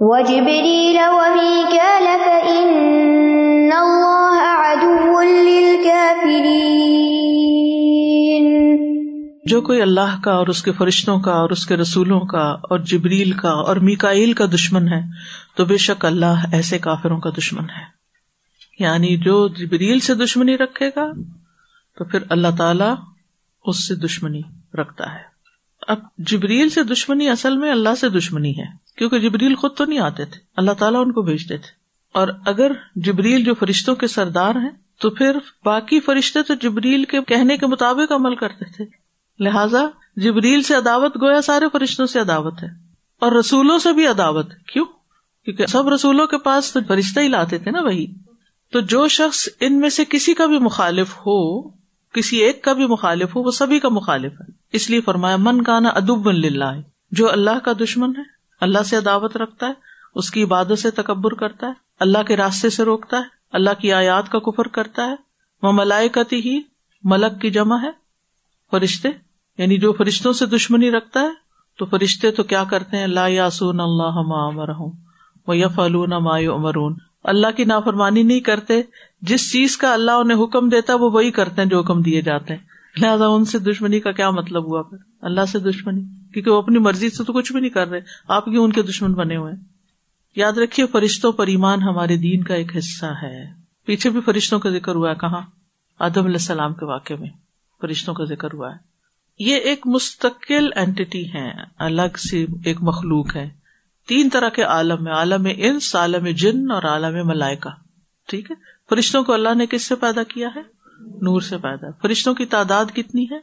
وجبريل 0.00 0.98
وميكال 1.08 2.06
فإن 2.24 2.68
الله 3.72 4.05
جو 9.46 9.60
کوئی 9.60 9.82
اللہ 9.82 10.20
کا 10.24 10.32
اور 10.32 10.46
اس 10.46 10.62
کے 10.62 10.72
فرشتوں 10.72 11.20
کا 11.20 11.30
اور 11.30 11.50
اس 11.50 11.66
کے 11.66 11.76
رسولوں 11.76 12.20
کا 12.20 12.48
اور 12.52 12.78
جبریل 12.78 13.32
کا 13.32 13.50
اور 13.50 13.76
میکائل 13.76 14.32
کا 14.32 14.44
دشمن 14.54 14.88
ہے، 14.88 15.00
تو 15.56 15.64
بے 15.64 15.76
شک 15.76 16.04
اللہ 16.04 16.44
ایسے 16.52 16.78
کافروں 16.78 17.20
کا 17.20 17.30
دشمن 17.38 17.70
ہے۔ 17.70 17.96
یعنی 18.78 19.16
جو 19.16 19.48
جبریل 19.48 20.00
سے 20.00 20.14
دشمنی 20.14 20.58
رکھے 20.58 20.88
گا، 20.88 21.12
تو 21.98 22.04
پھر 22.04 22.18
اللہ 22.28 22.48
تعالی 22.58 22.94
اس 23.64 23.88
سے 23.88 23.94
دشمنی 23.94 24.40
رکھتا 24.74 25.14
ہے۔ 25.14 25.22
اب 25.88 25.98
جبریل 26.18 26.68
سے 26.68 26.82
دشمنی 26.82 27.28
اصل 27.28 27.56
میں 27.56 27.70
اللہ 27.70 27.94
سے 27.94 28.08
دشمنی 28.08 28.58
ہے، 28.58 28.64
کیونکہ 28.96 29.18
جبریل 29.18 29.54
خود 29.54 29.70
تو 29.76 29.84
نہیں 29.84 29.98
آتے 29.98 30.24
تھے، 30.24 30.40
اللہ 30.56 30.72
تعالیٰ 30.72 31.00
ان 31.00 31.12
کو 31.12 31.22
بھیجتے 31.22 31.56
تھے۔ 31.56 31.68
اور 32.12 32.28
اگر 32.46 32.72
جبریل 32.96 33.44
جو 33.44 33.54
فرشتوں 33.54 33.94
کے 33.94 34.06
سردار 34.06 34.54
ہیں، 34.54 34.70
تو 35.00 35.10
پھر 35.10 35.38
باقی 35.64 36.00
فرشتے 36.00 36.42
تو 36.42 36.54
جبریل 36.54 37.04
کے 37.04 37.18
کہنے 37.22 37.56
کے 37.56 37.66
مطابق 37.66 38.12
عمل 38.12 38.34
کرتے 38.34 38.64
تھے۔ 38.64 39.05
لہذا 39.38 39.86
جبریل 40.16 40.62
سے 40.62 40.74
عداوت 40.74 41.22
گویا 41.22 41.42
سارے 41.42 41.64
فرشتوں 41.72 42.06
سے 42.06 42.20
عداوت 42.20 42.62
ہے 42.62 42.68
اور 43.20 43.32
رسولوں 43.32 43.78
سے 43.78 43.92
بھی 43.92 44.06
عداوت 44.06 44.50
کیوں؟ 44.72 44.84
کیونکہ 45.44 45.66
سب 45.66 45.88
رسولوں 45.88 46.26
کے 46.26 46.38
پاس 46.38 46.72
تو 46.72 46.80
فرشتہ 46.88 47.20
ہی 47.20 47.28
لاتے 47.28 47.58
تھے 47.58 47.70
نا 47.70 47.80
وہی۔ 47.80 48.06
تو 48.72 48.80
جو 48.80 49.08
شخص 49.08 49.48
ان 49.60 49.80
میں 49.80 49.88
سے 49.88 50.04
کسی 50.04 50.34
کا 50.34 50.46
بھی 50.46 50.58
مخالف 50.58 51.16
ہو، 51.18 51.68
کسی 52.12 52.36
ایک 52.36 52.64
کا 52.64 52.72
بھی 52.72 52.86
مخالف 52.86 53.36
ہو، 53.36 53.42
وہ 53.42 53.50
سبھی 53.50 53.80
کا 53.80 53.88
مخالف 53.88 54.32
ہے۔ 54.32 54.52
اس 54.72 54.90
لیے 54.90 55.00
فرمایا، 55.00 55.36
من 55.38 55.62
کانا 55.62 55.88
ادب 55.88 56.28
اللہ 56.28 56.80
جو 57.10 57.30
اللہ 57.30 57.58
کا 57.64 57.72
دشمن 57.72 58.10
ہے، 58.16 58.22
اللہ 58.60 58.82
سے 58.82 58.96
عداوت 58.96 59.36
رکھتا 59.36 59.66
ہے، 59.66 59.72
اس 60.14 60.30
کی 60.30 60.42
عبادت 60.42 60.78
سے 60.78 60.90
تکبر 60.90 61.34
کرتا 61.34 61.66
ہے، 61.66 61.72
اللہ 62.00 62.22
کے 62.22 62.36
راستے 62.36 62.70
سے 62.70 62.82
روکتا 62.82 63.16
ہے، 63.16 63.22
اللہ 63.52 63.70
کی 63.78 63.92
آیات 63.92 64.32
کا 64.32 64.38
کفر 64.38 64.68
کرتا 64.68 65.06
ہے۔ 65.06 65.14
وہ 65.62 65.72
ملائکتی 65.72 66.36
ہی 66.36 66.60
ملک 67.04 67.40
کی 67.40 67.50
جمع 67.50 67.82
ہے، 67.82 67.90
فرشتے 68.70 69.08
یعنی 69.58 69.78
جو 69.78 69.92
فرشتوں 69.92 70.32
سے 70.32 70.46
دشمنی 70.46 70.90
رکھتا 70.90 71.20
ہے، 71.20 71.28
تو 71.78 71.86
فرشتے 71.86 72.30
تو 72.30 72.42
کیا 72.42 72.64
کرتے 72.64 72.96
ہیں؟ 72.96 73.04
اللہ 73.04 73.28
یاسون 73.28 73.80
اللہ 73.80 74.80
وہ 75.46 75.56
یف 75.56 75.78
ما 75.78 76.36
امرون 76.36 76.94
اللہ 77.24 77.46
کی 77.56 77.64
نافرمانی 77.64 78.22
نہیں 78.22 78.40
کرتے، 78.40 78.82
جس 79.22 79.52
چیز 79.52 79.76
کا 79.76 79.92
اللہ 79.92 80.10
انہیں 80.10 80.44
حکم 80.44 80.68
دیتا 80.68 80.94
وہ 80.94 81.10
وہی 81.10 81.30
کرتے 81.30 81.62
ہیں 81.62 81.68
جو 81.68 81.80
حکم 81.80 82.02
دیے 82.02 82.22
جاتے 82.22 82.56
ہیں۔ 82.56 82.62
لہٰذا 83.00 83.26
ان 83.26 83.44
سے 83.44 83.58
دشمنی 83.58 84.00
کا 84.00 84.12
کیا 84.12 84.30
مطلب 84.30 84.64
ہوا 84.64 84.82
پھر؟ 84.82 84.96
اللہ 85.20 85.40
سے 85.48 85.58
دشمنی۔ 85.58 86.02
کیونکہ 86.32 86.50
وہ 86.50 86.58
اپنی 86.58 86.78
مرضی 86.78 87.10
سے 87.10 87.24
تو 87.24 87.32
کچھ 87.32 87.52
بھی 87.52 87.60
نہیں 87.60 87.70
کر 87.70 87.88
رہے۔ 87.88 88.00
آپ 88.28 88.44
کیوں 88.44 88.64
ان 88.64 88.72
کے 88.72 88.82
دشمن 88.82 89.12
بنے 89.12 89.36
ہوئے 89.36 89.52
یاد 90.36 90.52
رکھیے، 90.52 90.86
فرشتوں 90.86 91.32
پر 91.32 91.46
ایمان 91.46 91.82
ہمارے 91.82 92.16
دین 92.16 92.42
کا 92.42 92.54
ایک 92.54 92.76
حصہ 92.76 93.06
ہے۔ 93.22 93.44
پیچھے 93.84 94.10
بھی 94.10 94.20
فرشتوں 94.20 94.58
کا 94.58 94.70
ذکر 94.70 94.94
ہوا 94.94 95.10
ہے، 95.10 95.14
کہاں؟ 95.14 95.40
آدم 95.98 96.20
علیہ 96.20 96.32
السلام 96.32 96.74
کے 96.74 96.84
واقعے 96.84 97.16
میں 97.16 97.28
فرشتوں 97.80 98.14
کا 98.14 98.24
ذکر 98.24 98.48
ہوا 98.52 98.72
ہے۔ 98.72 98.95
یہ 99.38 99.56
ایک 99.56 99.86
مستقل 99.86 100.68
اینٹی 100.76 101.34
ہے 101.34 101.52
الگ 101.78 102.16
سے 102.30 102.46
ایک 102.64 102.76
مخلوق 102.82 103.36
ہے 103.36 103.50
تین 104.08 104.28
طرح 104.32 104.48
کے 104.48 104.62
عالم 104.62 105.04
میں 105.04 105.12
عالم 105.12 105.46
انس، 105.56 105.96
عالم 105.96 106.26
جن 106.26 106.70
اور 106.70 106.82
عالم 106.82 107.28
ملائکا 107.28 107.70
ٹھیک 108.28 108.50
ہے؟ 108.50 108.56
فرشتوں 108.88 109.24
کو 109.24 109.32
اللہ 109.32 109.54
نے 109.54 109.66
کس 109.66 109.82
سے 109.82 109.94
پیدا 109.94 110.22
کیا 110.22 110.48
ہے؟ 110.56 110.60
نور 111.00 111.40
سے 111.40 111.58
پیدا۔ 111.58 111.86
فرشتوں 112.02 112.34
کی 112.34 112.46
تعداد 112.46 112.84
کتنی 112.94 113.26
ہے؟ 113.30 113.38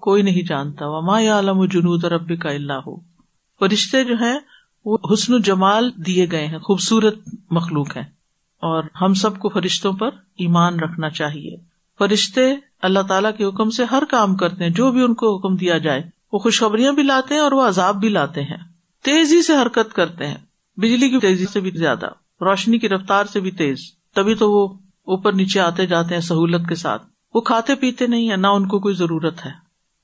کوئی 0.00 0.22
نہیں 0.22 0.42
جانتا۔ 0.42 0.86
وما 0.86 1.20
یا 1.20 1.36
عالم 1.36 1.64
جنوب 1.64 2.06
ربی 2.06 2.36
کا 2.36 2.50
اللہ 2.50 2.72
ہو 2.72 2.96
فرشتے 3.58 4.04
جو 4.04 4.14
ہیں، 4.14 4.38
وہ 4.84 4.98
حسن 5.12 5.34
و 5.34 5.38
جمال 5.38 5.90
دیے 6.06 6.26
گئے 6.30 6.46
ہیں، 6.46 6.58
خوبصورت 6.58 7.18
مخلوق 7.50 7.96
ہیں۔ 7.96 8.06
اور 8.58 8.84
ہم 9.00 9.14
سب 9.14 9.38
کو 9.38 9.48
فرشتوں 9.48 9.92
پر 9.92 10.08
ایمان 10.38 10.80
رکھنا 10.80 11.10
چاہیے۔ 11.10 11.56
فرشتے 11.98 12.54
اللہ 12.82 12.98
تعالیٰ 13.08 13.30
کے 13.36 13.44
حکم 13.44 13.70
سے 13.70 13.84
ہر 13.84 14.02
کام 14.10 14.36
کرتے 14.36 14.64
ہیں، 14.64 14.70
جو 14.70 14.92
بھی 14.92 15.02
ان 15.02 15.14
کو 15.14 15.36
حکم 15.36 15.56
دیا 15.56 15.78
جائے، 15.78 16.02
وہ 16.32 16.38
خوشخبریاں 16.38 16.92
بھی 16.92 17.02
لاتے 17.02 17.34
ہیں 17.34 17.40
اور 17.40 17.52
وہ 17.52 17.68
عذاب 17.68 17.96
بھی 17.96 18.08
لاتے 18.08 18.42
ہیں۔ 18.42 18.56
تیزی 19.04 19.42
سے 19.42 19.56
حرکت 19.56 19.94
کرتے 19.94 20.26
ہیں۔ 20.26 20.36
بجلی 20.76 21.08
کی 21.10 21.18
تیزی 21.18 21.46
سے 21.46 21.60
بھی 21.60 21.70
زیادہ، 21.70 22.06
روشنی 22.40 22.78
کی 22.78 22.88
رفتار 22.88 23.24
سے 23.24 23.40
بھی 23.40 23.50
تیز۔ 23.50 23.78
تبھی 24.14 24.34
تو 24.34 24.52
وہ 24.52 24.68
اوپر 25.04 25.32
نیچے 25.32 25.60
آتے 25.60 25.86
جاتے 25.86 26.14
ہیں 26.14 26.20
سہولت 26.20 26.68
کے 26.68 26.74
ساتھ۔ 26.74 27.02
وہ 27.34 27.40
کھاتے 27.40 27.74
پیتے 27.74 28.06
نہیں 28.06 28.30
ہے 28.30 28.36
نہ 28.36 28.46
ان 28.46 28.68
کو 28.68 28.78
کوئی 28.78 28.94
ضرورت 28.94 29.46
ہے۔ 29.46 29.50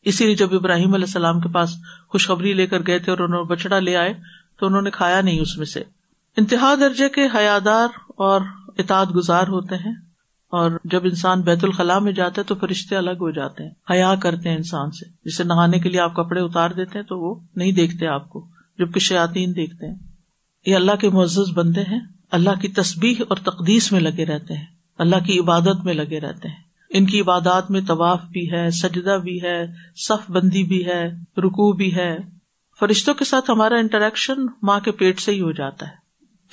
اسی 0.03 0.27
لیے 0.27 0.35
جب 0.35 0.49
ابراہیم 0.53 0.95
علیہ 0.95 1.05
السلام 1.05 1.41
کے 1.41 1.49
پاس 1.49 1.71
خوشخبری 2.09 2.53
لے 2.53 2.67
کر 2.67 2.79
گئے 2.87 2.99
تھے 2.99 3.13
اور 3.13 3.19
انہوں 3.19 3.41
نے 3.41 3.47
بچڑا 3.47 3.79
لے 3.79 3.97
آئے، 3.97 4.15
تو 4.61 4.67
انہوں 4.67 4.83
نے 4.83 4.91
کھایا 4.91 5.21
نہیں 5.21 5.41
اس 5.41 5.57
میں 5.57 5.67
سے۔ 5.67 5.83
انتہا 6.37 6.75
درجے 6.75 7.09
کے 7.09 7.29
حیادار 7.35 7.89
اور 8.09 8.41
اطاعت 8.79 9.15
گزار 9.17 9.43
ہوتے 9.43 9.77
ہیں۔ 9.77 9.95
اور 10.55 10.71
جب 10.85 11.01
انسان 11.05 11.41
بیت 11.41 11.65
الخلاء 11.65 11.99
میں 11.99 12.13
جاتا 12.13 12.41
ہے 12.41 12.47
تو 12.47 12.55
فرشتے 12.55 12.97
الگ 12.97 13.11
ہو 13.11 13.31
جاتے 13.31 13.63
ہیں، 13.63 13.71
حیا 13.91 14.15
کرتے 14.15 14.49
ہیں 14.49 14.57
انسان 14.57 14.91
سے۔ 14.91 15.09
جسے 15.25 15.45
نہانے 15.45 15.79
کے 15.79 15.89
لیے 15.89 16.01
آپ 16.01 16.15
کپڑے 16.15 16.41
اتار 16.41 16.71
دیتے 16.71 16.99
ہیں 16.99 17.07
تو 17.07 17.19
وہ 17.19 17.35
نہیں 17.57 17.73
دیکھتے 17.73 18.07
آپ 18.07 18.29
کو، 18.29 18.47
جبکہ 18.79 19.01
شیاتین 19.01 19.57
دیکھتے 19.57 19.87
ہیں۔ 19.87 19.95
یہ 20.67 20.77
اللہ 20.77 20.93
کے 20.93 21.09
معزز 21.09 21.59
بندے 21.59 21.81
ہیں، 21.81 22.01
اللہ 22.31 22.61
کی 22.61 22.69
تصبیح 22.69 23.15
اور 23.29 23.37
تقدیس 23.37 23.93
میں 23.93 24.01
لگے 24.01 24.25
رہتے 24.25 24.55
ہیں، 24.55 24.67
اللہ 24.99 25.17
کی 25.27 25.39
عبادت 25.39 25.85
میں 25.85 25.95
لگے 25.95 26.21
رہتے 26.21 26.49
ہیں۔ 26.49 26.65
ان 26.91 27.07
کی 27.07 27.21
عبادات 27.21 27.71
میں 27.71 27.81
طواف 27.81 28.23
بھی 28.23 28.53
ہے، 28.53 28.71
سجدہ 28.71 29.19
بھی 29.23 29.43
ہے، 29.43 29.67
صف 29.97 30.31
بندی 30.31 30.63
بھی 30.63 30.87
ہے 30.87 31.07
رکو 31.37 31.73
بھی 31.73 31.97
ہے۔ 31.97 32.17
فرشتوں 32.81 33.15
کے 33.15 33.25
ساتھ 33.25 33.51
ہمارا 33.51 33.77
انٹریکشن 33.77 34.47
ماں 34.63 34.81
کے 34.81 34.93
پیٹ 34.93 35.21
سے 35.21 35.33
ہی 35.33 35.41
ہو 35.41 35.53
جاتا 35.53 35.87
ہے۔ 35.89 36.05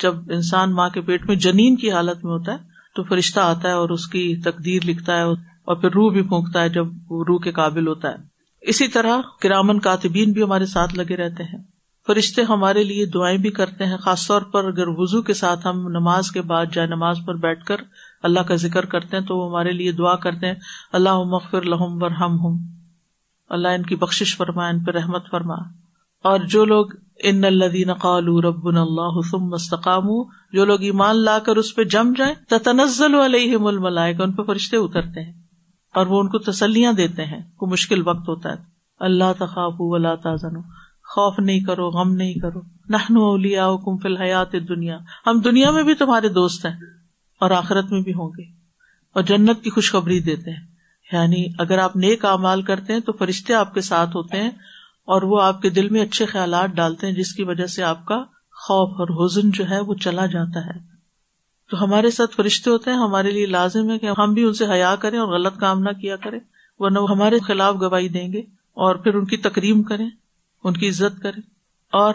جب 0.02 0.14
انسان 0.30 0.72
ماں 0.72 0.88
کے 0.88 1.00
پیٹ 1.00 1.26
میں 1.26 1.36
جنین 1.36 1.76
کی 1.76 1.92
حالت 1.92 2.24
میں 2.24 2.32
ہوتا 2.32 2.52
ہے 2.52 2.71
تو 2.94 3.02
فرشتہ 3.02 3.40
آتا 3.40 3.68
ہے 3.68 3.72
اور 3.72 3.90
اس 3.90 4.06
کی 4.06 4.36
تقدیر 4.36 4.82
لکھتا 4.84 5.16
ہے 5.16 5.22
اور 5.22 5.76
پھر 5.76 5.90
روح 5.90 6.12
بھی 6.12 6.22
پھونکتا 6.22 6.60
ہے 6.60 6.68
جب 6.68 6.86
وہ 7.08 7.24
روح 7.28 7.40
کے 7.40 7.52
قابل 7.52 7.86
ہوتا 7.86 8.08
ہے۔ 8.08 8.14
اسی 8.60 8.88
طرح 8.88 9.18
کرامن 9.40 9.80
کاتبین 9.80 10.32
بھی 10.32 10.42
ہمارے 10.42 10.66
ساتھ 10.66 10.94
لگے 10.94 11.16
رہتے 11.16 11.44
ہیں۔ 11.44 11.58
فرشتے 12.06 12.42
ہمارے 12.42 12.84
لیے 12.84 13.06
دعائیں 13.06 13.38
بھی 13.38 13.50
کرتے 13.50 13.86
ہیں، 13.86 13.96
خاص 13.96 14.26
طور 14.26 14.42
پر 14.42 14.64
اگر 14.64 14.84
وزو 14.86 15.22
کے 15.22 15.34
ساتھ 15.34 15.66
ہم 15.66 15.88
نماز 15.88 16.30
کے 16.30 16.42
بعد 16.42 16.66
جائے 16.72 16.88
نماز 16.88 17.18
پر 17.26 17.34
بیٹھ 17.34 17.64
کر 17.64 17.76
اللہ 18.22 18.40
کا 18.40 18.54
ذکر 18.54 18.84
کرتے 18.84 19.16
ہیں 19.16 19.24
تو 19.24 19.36
وہ 19.36 19.50
ہمارے 19.50 19.72
لیے 19.72 19.92
دعا 19.92 20.16
کرتے 20.16 20.46
ہیں 20.46 20.54
اللہ 20.92 21.22
مغفر 21.22 21.62
لہم 21.62 22.02
ورحم 22.02 22.46
ہم 22.46 22.58
اللہ 23.50 23.68
ان 23.68 23.82
کی 23.82 23.96
بخش 23.96 24.36
فرما 24.36 24.68
ان 24.68 24.84
پہ 24.84 24.90
رحمت 24.90 25.30
فرما۔ 25.30 25.81
اور 26.22 26.38
جو 26.38 26.64
لوگ 26.64 26.86
ان 27.24 27.44
الدین 27.44 27.94
قالو 27.94 28.40
رب 28.40 28.66
اللہ 28.66 29.20
ثم 29.30 29.44
مستقام 29.44 30.06
جو 30.52 30.64
لوگ 30.64 30.82
ایمان 30.82 31.16
لا 31.16 31.38
کر 31.38 31.56
اس 31.56 31.74
پہ 31.74 31.84
جم 31.84 32.12
جائیں 32.16 32.34
تنزل 32.58 33.14
علیہم 33.14 33.66
الملائکہ، 33.66 34.22
ان 34.22 34.32
پہ 34.32 34.42
فرشتے 34.42 34.76
اترتے 34.76 35.22
ہیں 35.22 35.32
اور 35.94 36.06
وہ 36.06 36.20
ان 36.20 36.28
کو 36.28 36.38
تسلیاں 36.38 36.92
دیتے 36.92 37.24
ہیں 37.24 37.40
کو 37.56 37.66
مشکل 37.66 38.08
وقت 38.08 38.28
ہوتا 38.28 38.48
ہے۔ 38.48 38.56
اللہ 39.00 39.32
تخاف 39.38 39.74
ولا 39.78 40.14
تازن 40.14 40.60
خوف 41.04 41.38
نہیں 41.38 41.60
کرو، 41.60 41.90
غم 41.90 42.14
نہیں 42.14 42.34
کرو۔ 42.34 42.60
نہنو 42.88 43.24
اولیا 43.24 43.68
کم 43.84 43.96
فی 43.96 44.08
الحیات 44.08 44.52
دنیا 44.52 44.98
ہم 45.26 45.40
دنیا 45.40 45.70
میں 45.70 45.82
بھی 45.82 45.94
تمہارے 45.94 46.28
دوست 46.28 46.66
ہیں 46.66 46.76
اور 47.40 47.50
آخرت 47.50 47.92
میں 47.92 48.00
بھی 48.00 48.12
ہوں 48.12 48.28
گے۔ 48.28 48.42
اور 49.14 49.22
جنت 49.22 49.62
کی 49.62 49.70
خوشخبری 49.70 50.20
دیتے 50.20 50.50
ہیں۔ 50.50 50.66
یعنی 51.12 51.46
اگر 51.58 51.78
آپ 51.78 51.96
نیک 51.96 52.24
اعمال 52.24 52.62
کرتے 52.62 52.92
ہیں 52.92 53.00
تو 53.00 53.12
فرشتے 53.12 53.54
آپ 53.54 53.74
کے 53.74 53.80
ساتھ 53.80 54.16
ہوتے 54.16 54.36
ہیں 54.36 54.50
اور 55.04 55.22
وہ 55.22 55.42
آپ 55.42 55.62
کے 55.62 55.70
دل 55.70 55.88
میں 55.88 56.00
اچھے 56.00 56.26
خیالات 56.26 56.70
ڈالتے 56.70 57.06
ہیں 57.06 57.14
جس 57.14 57.34
کی 57.34 57.42
وجہ 57.42 57.66
سے 57.66 57.82
آپ 57.82 58.06
کا 58.06 58.18
خوف 58.52 58.88
اور 59.00 59.24
حزن 59.24 59.50
جو 59.50 59.70
ہے 59.70 59.80
وہ 59.80 59.94
چلا 59.94 60.26
جاتا 60.26 60.66
ہے۔ 60.66 60.92
تو 61.70 61.84
ہمارے 61.84 62.10
ساتھ 62.10 62.36
فرشتے 62.36 62.70
ہوتے 62.70 62.90
ہیں، 62.90 62.98
ہمارے 62.98 63.30
لیے 63.30 63.46
لازم 63.46 63.90
ہے 63.90 63.98
کہ 63.98 64.08
ہم 64.18 64.34
بھی 64.34 64.44
ان 64.44 64.54
سے 64.54 64.66
حیا 64.66 64.96
کریں 64.96 65.18
اور 65.18 65.28
غلط 65.28 65.56
کام 65.56 65.78
نہ 65.78 65.90
کیا 65.90 66.16
کریں، 66.16 66.40
ورنہ 66.78 66.98
وہ 66.98 67.10
ہمارے 67.10 67.38
خلاف 67.38 67.74
گواہی 67.74 68.08
دیں 68.08 68.32
گے 68.32 68.38
اور 68.74 68.94
پھر 68.94 69.14
ان 69.14 69.24
کی 69.24 69.36
تکریم 69.36 69.82
کریں، 69.82 70.10
ان 70.64 70.72
کی 70.72 70.88
عزت 70.88 71.22
کرے 71.22 71.40
اور 71.92 72.14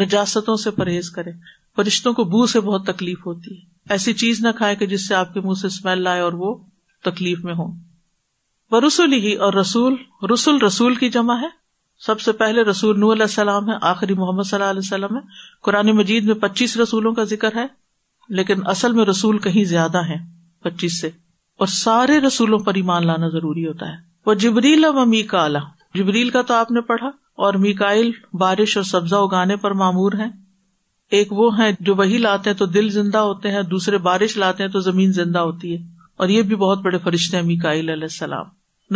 نجاستوں 0.00 0.56
سے 0.56 0.70
پرہیز 0.70 1.10
کرے 1.10 1.30
فرشتوں 1.76 2.12
کو 2.12 2.24
بو 2.24 2.46
سے 2.46 2.60
بہت 2.60 2.86
تکلیف 2.86 3.26
ہوتی 3.26 3.56
ہے۔ 3.56 3.60
ایسی 3.90 4.12
چیز 4.12 4.40
نہ 4.40 4.48
کھائے 4.56 4.76
کہ 4.76 4.86
جس 4.86 5.08
سے 5.08 5.14
آپ 5.14 5.34
کے 5.34 5.40
منہ 5.40 5.54
سے 5.54 5.66
اسمیل 5.66 6.02
لائے 6.02 6.20
اور 6.20 6.32
وہ 6.32 6.54
تکلیف 7.04 7.44
میں 7.44 7.54
ہو 7.54 7.66
وہ 8.70 8.80
رسول 8.80 9.12
ہی 9.12 9.34
اور 9.34 9.52
رسول 9.52 9.94
رسول 10.32 10.62
رسول 10.62 10.94
کی 10.94 11.08
جمع 11.08 11.34
ہے۔ 11.40 11.67
سب 11.98 12.20
سے 12.20 12.32
پہلے 12.32 12.62
رسول 12.62 13.00
نور 13.00 13.12
علیہ 13.12 13.22
السلام 13.22 13.70
ہے 13.70 13.74
آخری 13.82 14.14
محمد 14.14 14.42
صلی 14.42 14.60
اللہ 14.60 14.70
علیہ 14.70 14.78
وسلم 14.78 15.16
ہے 15.16 15.20
قرآن 15.62 15.86
مجید 15.86 16.24
میں 16.24 16.34
پچیس 16.34 16.76
رسولوں 16.76 17.12
کا 17.12 17.24
ذکر 17.24 17.54
ہے، 17.54 17.66
لیکن 18.28 18.66
اصل 18.66 18.92
میں 18.92 19.04
رسول 19.04 19.38
کہیں 19.38 19.64
زیادہ 19.64 19.98
ہے 19.98 20.16
پچیس 20.62 21.00
سے۔ 21.00 21.06
اور 21.58 21.66
سارے 21.66 22.20
رسولوں 22.20 22.58
پر 22.58 22.74
ایمان 22.74 23.06
لانا 23.06 23.28
ضروری 23.28 23.66
ہوتا 23.66 23.88
ہے۔ 23.88 23.96
وہ 24.26 24.34
جبریل 24.34 24.84
امی 24.84 25.22
کا 25.22 25.48
جبریل 25.94 26.30
کا 26.30 26.42
تو 26.42 26.54
آپ 26.54 26.70
نے 26.70 26.80
پڑھا، 26.80 27.06
اور 27.34 27.54
میکائل 27.54 28.10
بارش 28.32 28.76
اور 28.76 28.84
سبزہ 28.84 29.16
اگانے 29.16 29.56
پر 29.56 29.70
معمور 29.70 30.12
ہیں۔ 30.12 30.30
ایک 31.10 31.32
وہ 31.32 31.60
ہیں 31.60 31.72
جو 31.80 31.94
وہی 31.94 32.18
لاتے 32.18 32.50
ہیں 32.50 32.56
تو 32.56 32.66
دل 32.66 32.88
زندہ 32.88 33.18
ہوتے 33.18 33.50
ہیں، 33.50 33.62
دوسرے 33.62 33.98
بارش 33.98 34.36
لاتے 34.36 34.62
ہیں 34.62 34.70
تو 34.70 34.80
زمین 34.80 35.12
زندہ 35.12 35.38
ہوتی 35.38 35.76
ہے۔ 35.76 35.82
اور 36.16 36.28
یہ 36.28 36.42
بھی 36.42 36.56
بہت 36.56 36.78
بڑے 36.78 36.98
فرشتے 36.98 37.36
ہیں 37.36 37.44
میکائل 37.44 37.88
علیہ 37.88 38.02
السلام۔ 38.02 38.46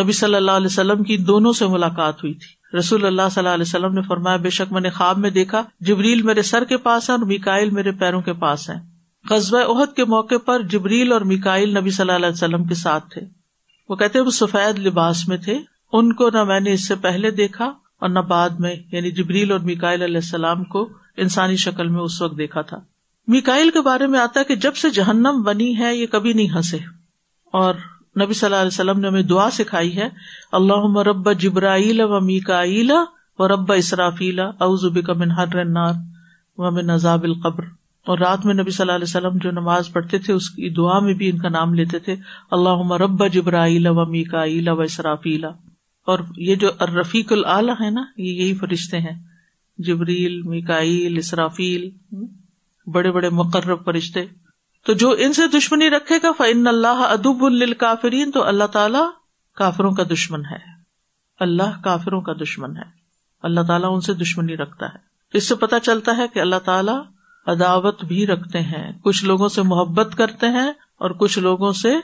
نبی 0.02 0.12
صلی 0.12 0.34
اللہ 0.34 0.50
علیہ 0.50 0.66
وسلم 0.66 1.02
کی 1.02 1.16
دونوں 1.16 1.52
سے 1.52 1.66
ملاقات 1.66 2.14
ہوئی 2.14 2.34
تھی۔ 2.34 2.61
رسول 2.78 3.06
اللہ 3.06 3.22
صلی 3.30 3.40
اللہ 3.40 3.54
علیہ 3.54 3.64
وسلم 3.66 3.92
نے 3.92 4.02
فرمایا، 4.02 4.36
بے 4.36 4.50
شک 4.50 4.72
میں 4.72 4.80
نے 4.80 4.90
خواب 4.90 5.18
میں 5.18 5.30
دیکھا، 5.30 5.62
جبریل 5.80 6.22
میرے 6.22 6.42
سر 6.42 6.64
کے 6.64 6.76
پاس 6.76 7.10
ہے 7.10 7.14
اور 7.14 7.26
میکائل 7.26 7.70
میرے 7.70 7.92
پیروں 7.92 8.20
کے 8.20 8.32
پاس 8.32 8.70
ہے 8.70 8.74
قصبہ 9.28 9.58
عہد 9.58 9.96
کے 9.96 10.04
موقع 10.04 10.34
پر 10.44 10.62
جبریل 10.62 11.12
اور 11.12 11.20
میکائل 11.20 11.78
نبی 11.78 11.90
صلی 11.90 12.12
اللہ 12.12 12.26
علیہ 12.26 12.34
وسلم 12.34 12.64
کے 12.64 12.74
ساتھ 12.74 13.10
تھے۔ 13.10 13.20
وہ 13.88 13.96
کہتے 13.96 14.20
وہ 14.20 14.30
سفید 14.30 14.78
لباس 14.78 15.28
میں 15.28 15.36
تھے۔ 15.36 15.58
ان 15.92 16.12
کو 16.12 16.30
نہ 16.30 16.44
میں 16.44 16.60
نے 16.60 16.72
اس 16.72 16.88
سے 16.88 16.94
پہلے 16.94 17.30
دیکھا 17.30 17.64
اور 18.00 18.08
نہ 18.08 18.18
بعد 18.18 18.50
میں 18.50 18.76
یعنی 18.92 19.10
جبریل 19.10 19.52
اور 19.52 19.60
میکائل 19.60 20.02
علیہ 20.02 20.16
السلام 20.16 20.64
کو 20.64 20.88
انسانی 21.16 21.56
شکل 21.56 21.88
میں 21.88 22.00
اس 22.00 22.22
وقت 22.22 22.38
دیکھا 22.38 22.62
تھا۔ 22.62 22.76
میکائل 23.28 23.70
کے 23.70 23.80
بارے 23.80 24.06
میں 24.06 24.20
آتا 24.20 24.40
ہے 24.40 24.44
کہ 24.44 24.56
جب 24.56 24.74
سے 24.74 24.90
جہنم 24.90 25.42
بنی 25.42 25.78
ہے، 25.78 25.96
یہ 25.96 26.06
کبھی 26.06 26.32
نہیں 26.32 26.48
ہنسے۔ 26.54 26.76
اور 27.52 27.74
نبی 28.20 28.32
صلی 28.32 28.46
اللہ 28.46 28.56
علیہ 28.56 28.66
وسلم 28.66 29.00
نے 29.00 29.08
ہمیں 29.08 29.22
دعا 29.22 29.50
سکھائی 29.50 29.96
ہے 29.96 30.08
اللہ 30.52 30.98
رب 30.98 31.32
جبرائیل 31.32 32.00
و 32.00 32.20
میکا 32.20 32.62
و 33.38 33.48
رب 33.48 33.72
اسرافیل 33.72 34.40
اوزب 34.40 35.10
من 35.16 35.30
ہر 35.30 35.56
و 36.58 36.70
من 36.70 36.86
نذاب 36.86 37.22
القبر۔ 37.22 37.64
اور 38.06 38.18
رات 38.18 38.46
میں 38.46 38.54
نبی 38.54 38.70
صلی 38.70 38.84
اللہ 38.84 38.92
علیہ 38.92 39.04
وسلم 39.04 39.38
جو 39.42 39.50
نماز 39.50 39.92
پڑھتے 39.92 40.18
تھے، 40.18 40.32
اس 40.32 40.50
کی 40.50 40.70
دعا 40.70 40.98
میں 40.98 41.14
بھی 41.14 41.30
ان 41.30 41.38
کا 41.38 41.48
نام 41.48 41.74
لیتے 41.74 41.98
تھے 41.98 42.16
اللہ 42.50 42.92
رب 42.92 43.28
جبرائیل 43.28 43.86
و 43.86 44.06
میکا 44.06 44.72
و 44.72 44.80
اسرافیلا 44.80 45.48
اور 46.06 46.18
یہ 46.36 46.54
جو 46.54 46.68
رفیق 46.80 47.32
العلی 47.32 47.72
ہے 47.84 47.90
نا، 47.90 48.04
یہ 48.16 48.32
یہی 48.32 48.54
فرشتے 48.54 48.98
ہیں۔ 48.98 49.32
جبریل، 49.78 50.42
میکائیل، 50.42 51.18
اسرافیل، 51.18 51.90
بڑے 52.86 53.10
بڑے 53.10 53.28
مقرب 53.28 53.84
فرشتے۔ 53.84 54.20
تو 54.86 54.92
جو 54.92 55.14
ان 55.18 55.32
سے 55.32 55.46
دشمنی 55.46 55.90
رکھے 55.90 56.18
گا 56.22 56.32
فن 56.38 56.66
اللہ 56.66 56.86
ادب 56.86 57.44
الکافرین 57.44 58.30
تو 58.30 58.44
اللہ 58.44 58.64
تعالیٰ 58.64 59.10
کافروں 59.56 59.92
کا 59.92 60.02
دشمن 60.02 60.44
ہے۔ 60.44 60.58
اللہ 61.40 61.82
کافروں 61.84 62.20
کا 62.20 62.32
دشمن 62.32 62.76
ہے۔ 62.76 62.82
اللہ 63.42 63.60
تعالیٰ 63.60 63.94
ان 63.94 64.00
سے 64.00 64.14
دشمنی 64.14 64.56
رکھتا 64.56 64.86
ہے۔ 64.86 64.98
اس 65.32 65.48
سے 65.48 65.54
پتا 65.54 65.80
چلتا 65.80 66.16
ہے 66.16 66.28
کہ 66.28 66.38
اللہ 66.38 66.58
تعالیٰ 66.64 67.02
عداوت 67.46 68.04
بھی 68.04 68.26
رکھتے 68.26 68.60
ہیں۔ 68.60 68.92
کچھ 69.02 69.24
لوگوں 69.24 69.48
سے 69.48 69.62
محبت 69.62 70.14
کرتے 70.18 70.48
ہیں 70.48 70.70
اور 70.98 71.10
کچھ 71.10 71.38
لوگوں 71.38 71.72
سے 71.72 71.96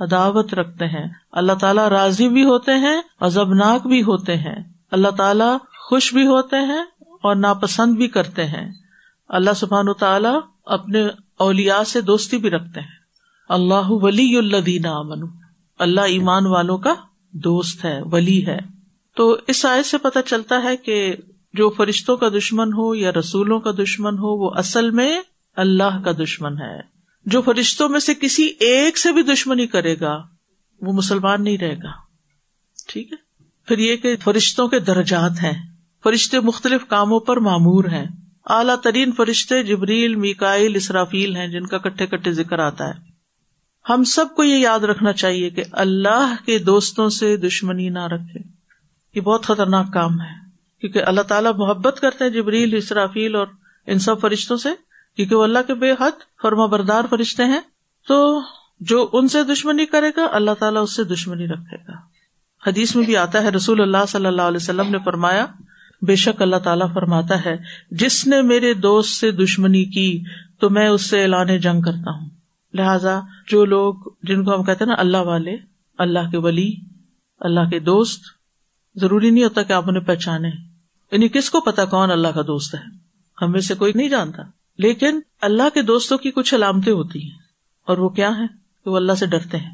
عداوت 0.00 0.54
رکھتے 0.54 0.84
ہیں۔ 0.86 1.08
اللہ 1.32 1.52
تعالیٰ 1.52 1.88
راضی 1.88 2.28
بھی 2.28 2.44
ہوتے 2.44 2.72
ہیں 2.72 3.02
عزبناک 3.20 3.86
بھی 3.86 4.02
ہوتے 4.02 4.36
ہیں۔ 4.36 4.56
اللہ 4.90 5.08
تعالیٰ 5.08 5.56
خوش 5.78 6.14
بھی 6.14 6.26
ہوتے 6.26 6.56
ہیں 6.56 6.84
اور 7.22 7.36
ناپسند 7.36 7.96
بھی 7.96 8.08
کرتے 8.08 8.44
ہیں۔ 8.44 8.72
اللہ 9.28 9.50
سبحان 9.56 9.92
تعالیٰ 9.92 10.40
اپنے 10.66 11.06
اولیا 11.38 11.84
سے 11.84 12.00
دوستی 12.00 12.36
بھی 12.36 12.50
رکھتے 12.50 12.80
ہیں۔ 12.80 12.88
اللہ 13.48 13.88
ولی 13.88 14.36
اللہ 14.36 14.88
امن 14.88 15.28
اللہ 15.78 16.00
ایمان 16.00 16.46
والوں 16.46 16.78
کا 16.78 16.94
دوست 17.32 17.84
ہے، 17.84 18.00
ولی 18.02 18.46
ہے۔ 18.46 18.58
تو 19.16 19.36
اس 19.48 19.66
آیت 19.66 19.86
سے 19.86 19.98
پتہ 19.98 20.18
چلتا 20.26 20.62
ہے 20.62 20.76
کہ 20.76 21.16
جو 21.52 21.70
فرشتوں 21.70 22.16
کا 22.16 22.28
دشمن 22.28 22.72
ہو 22.72 22.94
یا 22.94 23.12
رسولوں 23.12 23.60
کا 23.60 23.70
دشمن 23.70 24.14
ہو، 24.14 24.44
وہ 24.44 24.50
اصل 24.54 24.90
میں 24.90 25.20
اللہ 25.56 26.02
کا 26.04 26.12
دشمن 26.12 26.60
ہے۔ 26.60 26.80
جو 27.26 27.42
فرشتوں 27.42 27.88
میں 27.88 28.00
سے 28.00 28.14
کسی 28.14 28.52
ایک 28.60 28.98
سے 28.98 29.12
بھی 29.12 29.22
دشمنی 29.22 29.66
کرے 29.66 30.00
گا، 30.00 30.22
وہ 30.80 30.92
مسلمان 30.92 31.44
نہیں 31.44 31.58
رہے 31.58 31.76
گا۔ 31.76 31.92
ٹھیک 32.88 33.12
ہے؟ 33.12 33.16
پھر 33.66 33.78
یہ 33.78 33.96
کہ 33.96 34.16
فرشتوں 34.16 34.68
کے 34.68 34.78
درجات 34.78 35.30
ہیں۔ 35.30 35.72
فرشتے 36.02 36.40
مختلف 36.40 36.86
کاموں 36.88 37.20
پر 37.20 37.36
معمور 37.36 37.84
ہیں۔ 37.84 38.25
اعلیٰ 38.46 38.76
ترین 38.80 39.12
فرشتے 39.12 39.62
جبریل 39.62 40.14
میکائل 40.14 40.76
اسرافیل 40.76 41.36
ہیں 41.36 41.48
جن 41.48 41.66
کا 41.66 41.78
کٹھے 41.78 42.06
کٹھے 42.06 42.32
ذکر 42.32 42.58
آتا 42.58 42.88
ہے۔ 42.88 43.16
ہم 43.88 44.04
سب 44.04 44.26
کو 44.36 44.44
یہ 44.44 44.56
یاد 44.56 44.80
رکھنا 44.80 45.12
چاہیے 45.12 45.50
کہ 45.50 45.62
اللہ 45.72 46.34
کے 46.46 46.58
دوستوں 46.58 47.08
سے 47.08 47.36
دشمنی 47.36 47.88
نہ 47.88 48.06
رکھے۔ 48.06 48.40
یہ 49.14 49.20
بہت 49.20 49.44
خطرناک 49.44 49.92
کام 49.92 50.20
ہے۔ 50.20 50.50
کیونکہ 50.80 51.02
اللہ 51.02 51.20
تعالیٰ 51.20 51.52
محبت 51.56 51.98
کرتے 52.00 52.24
ہیں 52.24 52.30
جبریل، 52.30 52.76
اسرافیل 52.76 53.34
اور 53.34 53.46
ان 53.86 53.98
سب 53.98 54.20
فرشتوں 54.20 54.56
سے۔ 54.56 54.68
کیونکہ 55.16 55.34
وہ 55.34 55.42
اللہ 55.42 55.58
کے 55.66 55.74
بے 55.74 55.92
حد 55.92 56.42
فرما 56.42 56.66
بردار 56.66 57.02
فرشتے 57.10 57.44
ہیں۔ 57.44 57.60
تو 58.08 58.40
جو 58.80 59.08
ان 59.12 59.28
سے 59.28 59.44
دشمنی 59.44 59.86
کرے 59.86 60.10
گا، 60.16 60.26
اللہ 60.32 60.50
تعالیٰ 60.58 60.82
اس 60.82 60.96
سے 60.96 61.04
دشمنی 61.04 61.46
رکھے 61.46 61.76
گا۔ 61.76 61.92
حدیث 62.66 62.96
میں 62.96 63.04
بھی 63.04 63.16
آتا 63.16 63.42
ہے، 63.42 63.48
رسول 63.48 63.80
اللہ 63.80 64.06
صلی 64.08 64.26
اللہ 64.26 64.42
علیہ 64.42 64.56
وسلم 64.56 64.90
نے 64.90 64.98
فرمایا 65.04 65.46
بے 66.02 66.16
شک 66.16 66.42
اللہ 66.42 66.56
تعالیٰ 66.56 66.94
فرماتا 66.94 67.44
ہے، 67.44 67.56
جس 67.90 68.26
نے 68.26 68.42
میرے 68.42 68.74
دوست 68.74 69.10
سے 69.10 69.30
دشمنی 69.30 69.84
کی، 69.84 70.22
تو 70.58 70.70
میں 70.70 70.88
اس 70.88 71.10
سے 71.10 71.22
اعلان 71.22 71.58
جنگ 71.58 71.80
کرتا 71.80 72.10
ہوں۔ 72.10 72.30
لہذا 72.74 73.20
جو 73.48 73.64
لوگ، 73.64 73.94
جن 74.22 74.44
کو 74.44 74.54
ہم 74.54 74.64
کہتے 74.64 74.84
ہیں 74.84 74.92
نا 74.92 75.00
اللہ 75.00 75.16
والے، 75.16 75.56
اللہ 75.98 76.30
کے 76.30 76.36
ولی، 76.36 76.72
اللہ 77.40 77.60
کے 77.70 77.78
دوست، 77.78 78.22
ضروری 78.94 79.30
نہیں 79.30 79.44
ہوتا 79.44 79.62
کہ 79.62 79.72
آپ 79.72 79.84
انہیں 79.88 80.02
پہچانے۔ 80.02 80.48
یعنی 81.12 81.28
کس 81.28 81.50
کو 81.50 81.60
پتا 81.60 81.84
کون 81.84 82.10
اللہ 82.10 82.28
کا 82.28 82.42
دوست 82.42 82.74
ہے؟ 82.74 82.80
ہمیں 83.42 83.60
سے 83.60 83.74
کوئی 83.74 83.92
نہیں 83.94 84.08
جانتا۔ 84.08 84.42
لیکن 84.78 85.20
اللہ 85.40 85.62
کے 85.74 85.82
دوستوں 85.82 86.18
کی 86.18 86.30
کچھ 86.30 86.54
علامتیں 86.54 86.92
ہوتی 86.92 87.22
ہیں۔ 87.22 87.38
اور 87.86 87.98
وہ 87.98 88.08
کیا 88.08 88.30
ہے 88.38 88.46
کہ 88.84 88.90
وہ 88.90 88.96
اللہ 88.96 89.12
سے 89.12 89.26
ڈرتے 89.26 89.56
ہیں۔ 89.56 89.70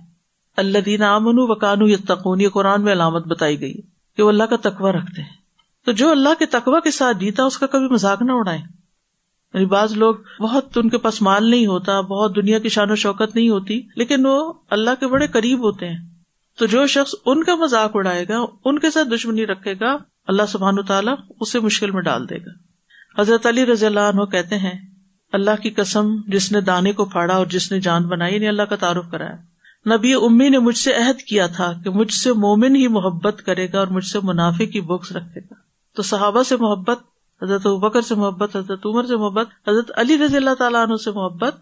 اللہ 0.57 0.79
دینا 0.79 1.15
امن 1.15 1.35
و 1.35 1.55
کانو 1.55 1.89
یا 1.89 2.15
یہ 2.41 2.49
قرآن 2.49 2.83
میں 2.83 2.93
علامت 2.93 3.27
بتائی 3.27 3.61
گئی 3.61 3.75
کہ 4.17 4.23
وہ 4.23 4.29
اللہ 4.29 4.43
کا 4.43 4.57
تقوی 4.57 4.93
رکھتے 4.93 5.23
ہیں۔ 5.23 5.42
تو 5.85 5.93
جو 5.93 6.11
اللہ 6.11 6.29
کے 6.39 6.47
تقوی 6.47 6.81
کے 6.85 6.91
ساتھ 6.91 7.17
جیتا، 7.17 7.45
اس 7.45 7.59
کا 7.59 7.67
کبھی 7.67 7.89
مذاق 7.89 8.23
نہ 8.23 8.33
اڑائے 8.33 8.59
یعنی 9.55 9.67
بعض 9.67 9.93
لوگ 9.93 10.15
بہت 10.41 10.79
ان 10.79 10.89
کے 10.89 10.99
پاس 10.99 11.23
مال 11.23 11.51
نہیں 11.51 11.67
ہوتا، 11.67 12.01
بہت 12.01 12.37
دنیا 12.37 12.59
کی 12.59 12.69
شان 12.69 12.91
و 12.91 12.95
شوکت 12.95 13.37
نہیں 13.37 13.49
ہوتی، 13.49 13.81
لیکن 13.97 14.27
وہ 14.27 14.53
اللہ 14.71 14.91
کے 15.01 15.07
بڑے 15.07 15.27
قریب 15.27 15.59
ہوتے 15.59 15.89
ہیں۔ 15.89 15.99
تو 16.59 16.67
جو 16.67 16.87
شخص 16.87 17.15
ان 17.27 17.45
کا 17.45 17.55
مذاق 17.55 17.91
اڑائے 17.95 18.29
گا، 18.29 18.39
ان 18.65 18.79
کے 18.79 18.91
ساتھ 18.91 19.09
دشمنی 19.09 19.47
رکھے 19.47 19.75
گا، 19.81 19.97
اللہ 20.27 20.43
سبحان 20.49 20.83
تعالیٰ 20.83 21.15
اسے 21.41 21.61
مشکل 21.61 21.91
میں 21.91 22.03
ڈال 22.03 22.31
دے 22.31 22.37
گا۔ 22.37 22.51
حضرت 23.21 23.47
علی 23.47 23.67
رضی 23.67 23.87
اللہ 23.87 24.01
عنہ 24.01 24.25
کہتے 24.25 24.59
ہیں، 24.59 24.75
اللہ 25.33 25.63
کی 25.63 25.71
قسم، 25.71 26.17
جس 26.27 26.53
نے 26.53 26.61
دانے 26.61 26.93
کو 26.93 27.05
پھاڑا 27.05 27.35
اور 27.35 27.47
جس 27.47 27.73
نے 27.73 27.81
جان 27.81 28.03
بنائی 28.03 28.39
نے 28.39 28.49
اللہ 28.49 28.63
کا 28.63 28.77
تعارف 28.77 29.11
کرایا۔ 29.11 29.37
نبی 29.97 30.15
امی 30.15 30.49
نے 30.49 30.59
مجھ 30.59 30.79
سے 30.79 30.95
عہد 30.95 31.23
کیا 31.23 31.47
تھا 31.47 31.73
کہ 31.85 31.91
مجھ 31.91 32.13
سے 32.13 32.33
مومن 32.33 32.77
ہی 32.77 32.89
محبت 32.89 33.43
کرے 33.47 33.67
گا 33.73 33.79
اور 33.79 33.87
مجھ 33.87 34.05
سے 34.05 34.19
منافع 34.23 34.65
کی 34.65 34.81
بکس 34.81 35.13
رکھے 35.13 35.41
گا۔ 35.41 35.62
تو 35.95 36.03
صحابہ 36.03 36.43
سے 36.43 36.57
محبت، 36.57 36.99
حضرت 37.43 37.67
بکر 37.67 38.03
سے 38.03 38.15
محبت، 38.15 38.57
حضرت 38.57 38.87
عمر 38.87 39.05
سے 39.05 39.17
محبت، 39.17 39.49
حضرت 39.69 39.91
علی 39.97 40.19
رضی 40.19 40.37
اللہ 40.37 40.55
تعالیٰ 40.59 40.87
عنہ 40.87 40.97
سے 40.97 41.11
محبت، 41.11 41.55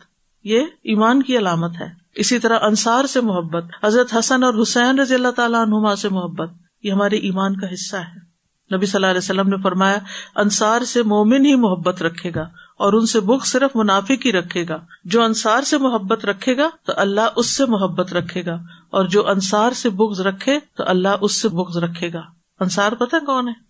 یہ 0.44 0.60
ایمان 0.60 1.22
کی 1.22 1.38
علامت 1.38 1.80
ہے۔ 1.80 1.86
اسی 2.14 2.38
طرح 2.38 2.58
انصار 2.62 3.04
سے 3.04 3.20
محبت، 3.20 3.64
حضرت 3.84 4.16
حسن 4.18 4.42
اور 4.42 4.54
حسین 4.62 4.98
رضی 4.98 5.14
اللہ 5.14 5.30
تعالیٰ 5.36 5.60
عنہما 5.60 5.96
سے 5.96 6.08
محبت، 6.08 6.50
یہ 6.82 6.92
ہمارے 6.92 7.16
ایمان 7.16 7.56
کا 7.56 7.66
حصہ 7.72 7.96
ہے۔ 7.96 8.30
نبی 8.76 8.86
صلی 8.86 8.98
اللہ 8.98 9.06
علیہ 9.06 9.18
وسلم 9.18 9.48
نے 9.48 9.56
فرمایا، 9.62 9.98
انصار 10.36 10.82
سے 10.82 11.02
مومن 11.02 11.46
ہی 11.46 11.54
محبت 11.54 12.02
رکھے 12.02 12.30
گا 12.34 12.42
اور 12.78 12.92
ان 12.92 13.06
سے 13.06 13.20
بک 13.20 13.46
صرف 13.46 13.76
منافع 13.76 14.14
ہی 14.24 14.32
رکھے 14.32 14.68
گا۔ 14.68 14.76
جو 15.04 15.22
انصار 15.22 15.62
سے 15.62 15.78
محبت 15.78 16.24
رکھے 16.24 16.56
گا 16.56 16.70
تو 16.84 16.92
اللہ 16.96 17.20
اس 17.36 17.46
سے 17.50 17.66
محبت 17.66 18.12
رکھے 18.12 18.44
گا 18.46 18.54
اور 18.90 19.04
جو 19.04 19.28
انصار 19.28 19.72
سے 19.72 19.90
بکس 19.90 20.20
رکھے 20.20 20.58
تو 20.76 20.84
اللہ 20.86 21.08
اس 21.20 21.42
سے 21.42 21.48
بکس 21.48 21.76
رکھے 21.76 22.12
گا۔ 22.12 22.20
انصار 22.60 22.92
پتہ 22.92 23.16
کون 23.26 23.48
ہے؟ 23.48 23.69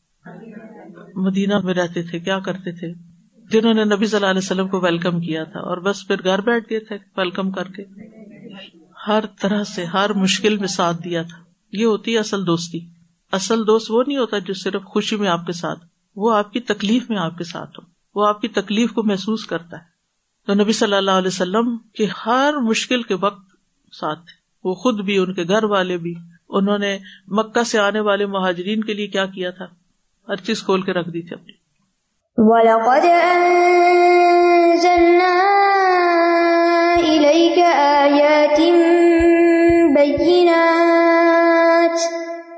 مدینہ 1.14 1.59
میں 1.59 1.74
رہتے 1.74 2.02
تھے، 2.02 2.18
کیا 2.18 2.38
کرتے 2.38 2.72
تھے؟ 2.72 2.92
جنہوں 3.50 3.74
نے 3.74 3.85
نبی 3.85 4.06
صلی 4.06 4.16
اللہ 4.16 4.26
علیہ 4.26 4.38
وسلم 4.38 4.68
کو 4.68 4.80
ویلکم 4.80 5.20
کیا 5.20 5.44
تھا، 5.44 5.61
اور 5.61 5.76
بس 5.76 6.09
پھر 6.09 6.24
گھر 6.24 6.40
بیٹھ 6.40 6.64
گئے 6.70 6.80
تھے 6.80 6.96
ویلکم 7.16 7.50
کر 7.50 7.68
کے۔ 7.68 7.83
ہر 9.06 9.24
طرح 9.40 9.64
سے، 9.64 9.85
ہر 9.85 10.12
مشکل 10.12 10.59
میں 10.59 10.68
ساتھ 10.68 11.02
دیا 11.04 11.22
تھا۔ 11.22 11.44
یہ 11.72 11.87
ہوتی 11.87 12.14
ہے 12.14 12.18
اصل 12.18 12.46
دوستی۔ 12.46 12.78
اصل 13.33 13.66
دوست 13.66 13.90
وہ 13.90 14.04
نہیں 14.06 14.18
ہوتا 14.18 14.38
جو 14.38 14.54
صرف 14.54 14.83
خوشی 14.83 15.16
میں 15.16 15.28
آپ 15.28 15.46
کے 15.46 15.52
ساتھ، 15.52 15.78
وہ 16.16 16.37
آپ 16.37 16.52
کی 16.52 16.61
تکلیف 16.61 17.11
میں 17.11 17.18
آپ 17.18 17.38
کے 17.38 17.44
ساتھ 17.44 17.80
ہو۔ 17.80 17.90
وہ 18.14 18.26
آپ 18.26 18.40
کی 18.40 18.48
تکلیف 18.48 18.92
کو 18.92 19.02
محسوس 19.02 19.44
کرتا 19.44 19.76
ہے۔ 19.76 19.90
تو 20.46 20.54
نبی 20.54 20.72
صلی 20.72 20.94
اللہ 20.94 21.11
علیہ 21.11 21.28
وسلم 21.28 21.78
کے 21.78 22.06
ہر 22.26 22.54
مشکل 22.62 23.02
کے 23.02 23.14
وقت 23.14 23.50
ساتھ 23.92 24.20
وہ 24.64 24.74
خود 24.74 25.00
بھی، 25.00 25.18
ان 25.18 25.35
کے 25.35 25.44
گھر 25.44 25.64
والے 25.64 25.96
بھی۔ 25.96 26.14
انہوں 26.48 26.78
نے 26.78 26.98
مکہ 27.26 27.62
سے 27.62 27.78
آنے 27.78 28.00
والے 28.00 28.26
مہاجرین 28.26 28.85
کے 28.85 28.94
لیے 28.94 29.06
کیا 29.06 29.26
کیا 29.26 29.50
تھا؟ 29.50 29.64
ہر 30.28 30.37
چیز 30.37 30.62
کھول 30.62 30.83
کے 30.83 30.92
رکھ 30.92 31.09
دی 31.09 31.22
تھی 31.22 31.35
اپنی۔ 31.35 31.52
وَلَقَدْ 32.37 33.04
أَنزَلْنَا 33.04 35.40
إِلَيْكَ 37.00 37.76
آيَاتٍ 37.76 38.61
بَيِّنَاتٍ 39.94 41.98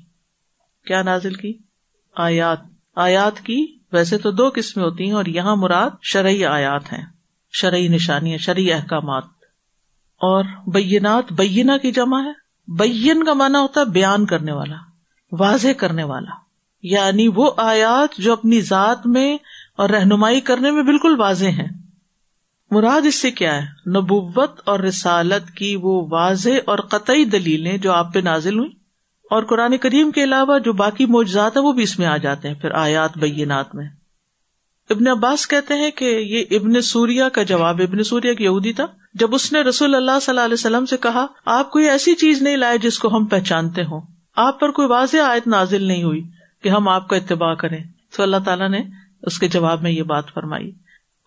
کیا 0.88 1.02
نازل 1.02 1.34
کی؟ 1.34 1.71
آیات۔ 2.16 2.58
آیات 2.96 3.42
کی 3.42 3.78
ویسے 3.92 4.18
تو 4.18 4.32
دو 4.32 4.50
قسمیں 4.56 4.86
ہوتی 4.86 5.06
ہیں 5.06 5.12
اور 5.12 5.26
یہاں 5.26 5.56
مراد 5.56 5.90
شرعی 6.02 6.46
آیات 6.46 6.94
ہیں۔ 6.94 7.06
شرعی 7.52 7.88
نشانیاں، 7.88 8.38
شرعی 8.38 8.74
احکامات۔ 8.74 9.24
اور 10.18 10.44
بینات 10.68 11.34
بینا 11.34 11.78
کی 11.78 11.92
جمع 11.92 12.22
ہے۔ 12.22 12.32
بین 12.68 13.24
کا 13.24 13.34
مانا 13.34 13.60
ہوتا 13.60 13.80
ہے 13.80 13.86
بیان 13.86 14.26
کرنے 14.26 14.52
والا، 14.52 14.76
واضح 15.32 15.68
کرنے 15.78 16.04
والا۔ 16.04 16.32
یعنی 16.84 17.28
وہ 17.28 17.52
آیات 17.58 18.18
جو 18.18 18.34
اپنی 18.34 18.62
ذات 18.62 19.08
میں 19.08 19.38
اور 19.78 19.90
رہنمائی 19.90 20.42
کرنے 20.42 20.72
میں 20.72 20.84
بالکل 20.84 21.20
واضح 21.20 21.46
ہیں۔ 21.46 21.70
مراد 22.72 23.06
اس 23.06 23.16
سے 23.16 23.32
کیا 23.32 23.56
ہے؟ 23.56 23.90
نبوت 23.90 24.62
اور 24.66 24.80
رسالت 24.80 25.52
کی 25.52 25.76
وہ 25.76 26.08
واضح 26.10 26.50
اور 26.66 26.78
قطعی 26.78 27.26
دلیلیں 27.26 27.78
جو 27.78 27.92
آپ 27.92 28.14
پہ 28.14 28.20
نازل 28.20 28.60
ہوئی 28.60 28.81
اور 29.32 29.44
قرآن 29.44 29.78
کریم 29.78 30.12
کے 30.12 30.24
علاوہ 30.24 30.60
جو 30.60 30.74
باقی 30.74 31.06
موجزات 31.06 31.58
ہیں 31.58 31.64
وہ 31.64 31.74
بھی 31.74 31.84
اس 31.84 32.00
میں 32.00 32.08
آ 32.08 32.18
جاتے 32.18 32.48
ہیں، 32.48 32.56
پھر 32.56 32.72
آیات 32.72 33.18
بینات 33.18 33.76
میں۔ 33.76 33.88
ابن 34.90 35.08
عباس 35.08 35.48
کہتے 35.48 35.74
ہیں 35.74 35.92
کہ 35.92 36.06
یہ 36.06 36.44
ابن 36.52 36.82
سوریا 36.82 37.30
کا 37.30 37.44
جواب، 37.44 37.82
ابن 37.82 38.04
سوریا 38.04 38.34
کی 38.34 38.44
یہودی 38.44 38.74
تھا۔ 38.74 38.86
جب 39.14 39.36
اس 39.36 39.54
نے 39.54 39.62
رسول 39.62 39.96
اللہ 39.96 40.12
صلی 40.22 40.32
اللہ 40.32 40.42
علیہ 40.42 40.54
وسلم 40.54 40.86
سے 40.86 40.98
کہا، 40.98 41.26
آپ 41.46 41.72
کوئی 41.72 41.90
ایسی 41.90 42.16
چیز 42.16 42.42
نہیں 42.42 42.58
لائے 42.58 42.78
جس 42.78 43.00
کو 43.00 43.18
ہم 43.18 43.26
پہچانتے 43.26 43.84
ہوں۔ 43.84 44.02
آپ 44.36 44.60
پر 44.60 44.72
کوئی 44.72 44.88
واضح 44.88 45.18
آیت 45.18 45.48
نازل 45.48 45.84
نہیں 45.84 46.04
ہوئی 46.04 46.24
کہ 46.64 46.70
ہم 46.70 46.88
آپ 46.88 47.08
کا 47.08 47.16
اتباع 47.16 47.54
کریں۔ 47.54 47.84
تو 48.16 48.24
اللہ 48.24 48.38
تعالیٰ 48.46 48.70
نے 48.70 48.80
اس 49.24 49.40
کے 49.40 49.48
جواب 49.48 49.82
میں 49.82 49.92
یہ 49.92 50.04
بات 50.04 50.34
فرمائی۔ 50.34 50.72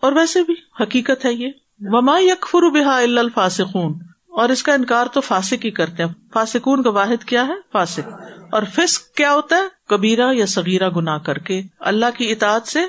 اور 0.01 0.11
ویسے 0.11 0.43
بھی 0.43 0.55
حقیقت 0.83 1.25
ہے 1.25 1.33
یہ۔ 1.33 1.47
وما 1.81 2.19
یکفر 2.19 2.69
بحا 2.69 2.97
الفاسقون۔ 2.97 3.93
اور 4.35 4.49
اس 4.49 4.63
کا 4.63 4.73
انکار 4.73 5.05
تو 5.05 5.21
فاسق 5.21 5.65
ہی 5.65 5.71
کرتے 5.71 6.03
ہیں۔ 6.03 6.13
فاسکون 6.33 6.83
کا 6.83 6.89
واحد 6.89 7.23
کیا 7.23 7.47
ہے؟ 7.47 7.53
فاسق۔ 7.71 8.13
اور 8.51 8.63
فسق 8.63 9.15
کیا 9.15 9.33
ہوتا 9.33 9.55
ہے؟ 9.55 9.61
کبیرا 9.87 10.29
یا 10.33 10.45
سگیرا 10.45 10.89
گنا 10.89 11.17
کر 11.17 11.37
کے۔ 11.37 11.61
اللہ 11.79 12.05
کی 12.17 12.31
اطاعت 12.31 12.67
سے 12.67 12.79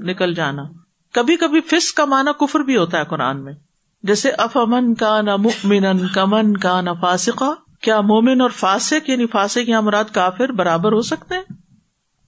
نکل 0.00 0.34
جانا۔ 0.34 0.62
کبھی 1.12 1.36
کبھی 1.36 1.60
فسق 1.60 1.96
کا 1.96 2.04
معنی 2.04 2.46
کفر 2.46 2.60
بھی 2.60 2.76
ہوتا 2.76 2.98
ہے 2.98 3.04
قرآن 3.04 3.44
میں۔ 3.44 3.52
جیسے 4.02 4.30
اف 4.30 4.56
امن 4.56 4.94
کا 4.94 5.20
نہ 5.20 5.36
مکمن 5.36 6.08
کمن 6.08 6.56
کا 6.56 6.80
نہ 6.80 6.90
فاسقہ 7.00 7.54
کیا 7.80 8.00
مومن 8.00 8.40
اور 8.40 8.50
فاسق 8.50 9.10
یعنی 9.10 9.26
فاسق 9.26 9.68
یا 9.68 9.80
مراد 9.80 10.04
کافر 10.12 10.52
برابر 10.52 10.92
ہو 10.92 11.00
سکتے 11.00 11.34
ہیں؟ 11.34 11.42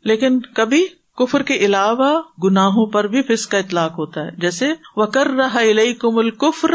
لیکن 0.04 0.40
کبھی 0.40 0.86
کفر 1.18 1.42
کے 1.42 1.54
علاوہ 1.54 2.22
گناہوں 2.44 2.86
پر 2.86 3.06
بھی 3.06 3.22
فس 3.22 3.46
کا 3.46 3.58
اطلاق 3.58 3.98
ہوتا 3.98 4.20
ہے۔ 4.20 4.30
جیسے 4.38 4.72
وہ 4.96 5.06
کر 5.06 5.26
رہا 5.26 5.60
کم 5.98 6.18
الکفر 6.18 6.74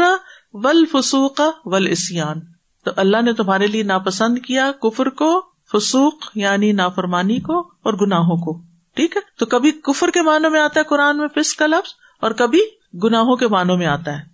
ول 0.64 0.84
فسوق 0.92 1.40
ول 1.64 1.86
اسیان 1.86 2.40
تو 2.84 2.90
اللہ 2.96 3.22
نے 3.22 3.32
تمہارے 3.32 3.66
لیے 3.66 3.82
ناپسند 3.82 4.38
کیا 4.38 4.72
کفر 4.82 5.08
کو، 5.08 5.42
فسوق 5.72 6.14
یعنی 6.34 6.72
نافرمانی 6.72 7.40
کو 7.40 7.58
اور 7.58 7.92
گناہوں 7.92 8.36
کو۔ 8.36 8.62
ٹھیک 8.94 9.16
ہے؟ 9.16 9.20
تو 9.38 9.46
کبھی 9.46 9.70
کفر 9.70 10.10
کے 10.10 10.22
معنوں 10.22 10.50
میں 10.50 10.60
آتا 10.60 10.80
ہے 10.80 10.84
قرآن 10.84 11.18
میں 11.18 11.28
فس 11.28 11.54
کا 11.54 11.66
لفظ 11.66 11.90
اور 12.20 12.30
کبھی 12.30 12.58
گناہوں 13.04 13.36
کے 13.36 13.48
معنوں 13.48 13.76
میں 13.76 13.86
آتا 13.86 14.18
ہے۔ 14.18 14.24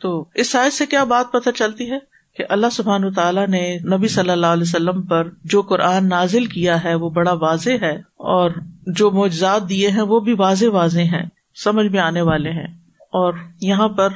تو 0.00 0.24
اس 0.34 0.50
سائز 0.50 0.74
سے 0.74 0.86
کیا 0.86 1.04
بات 1.04 1.32
پتہ 1.32 1.50
چلتی 1.50 1.90
ہے 1.90 1.98
کہ 2.36 2.44
اللہ 2.48 2.66
سبحان 2.72 3.12
تعالیٰ 3.12 3.48
نے 3.48 3.78
نبی 3.78 4.08
صلی 4.08 4.30
اللہ 4.30 4.46
علیہ 4.46 4.62
وسلم 4.62 5.02
پر 5.02 5.28
جو 5.44 5.62
قرآن 5.62 6.08
نازل 6.08 6.46
کیا 6.46 6.84
ہے 6.84 6.94
وہ 6.94 7.10
بڑا 7.10 7.32
واضح 7.32 7.70
ہے 7.82 7.96
اور 8.16 8.50
جو 8.86 9.10
معجزات 9.10 9.68
دیے 9.68 9.90
ہیں 9.90 10.02
وہ 10.02 10.20
بھی 10.20 10.32
واضح 10.32 10.66
واضح 10.72 11.00
ہیں، 11.00 11.26
سمجھ 11.64 11.86
میں 11.86 12.00
آنے 12.00 12.20
والے 12.20 12.50
ہیں۔ 12.50 12.78
اور 12.98 13.34
یہاں 13.60 13.88
پر 13.88 14.08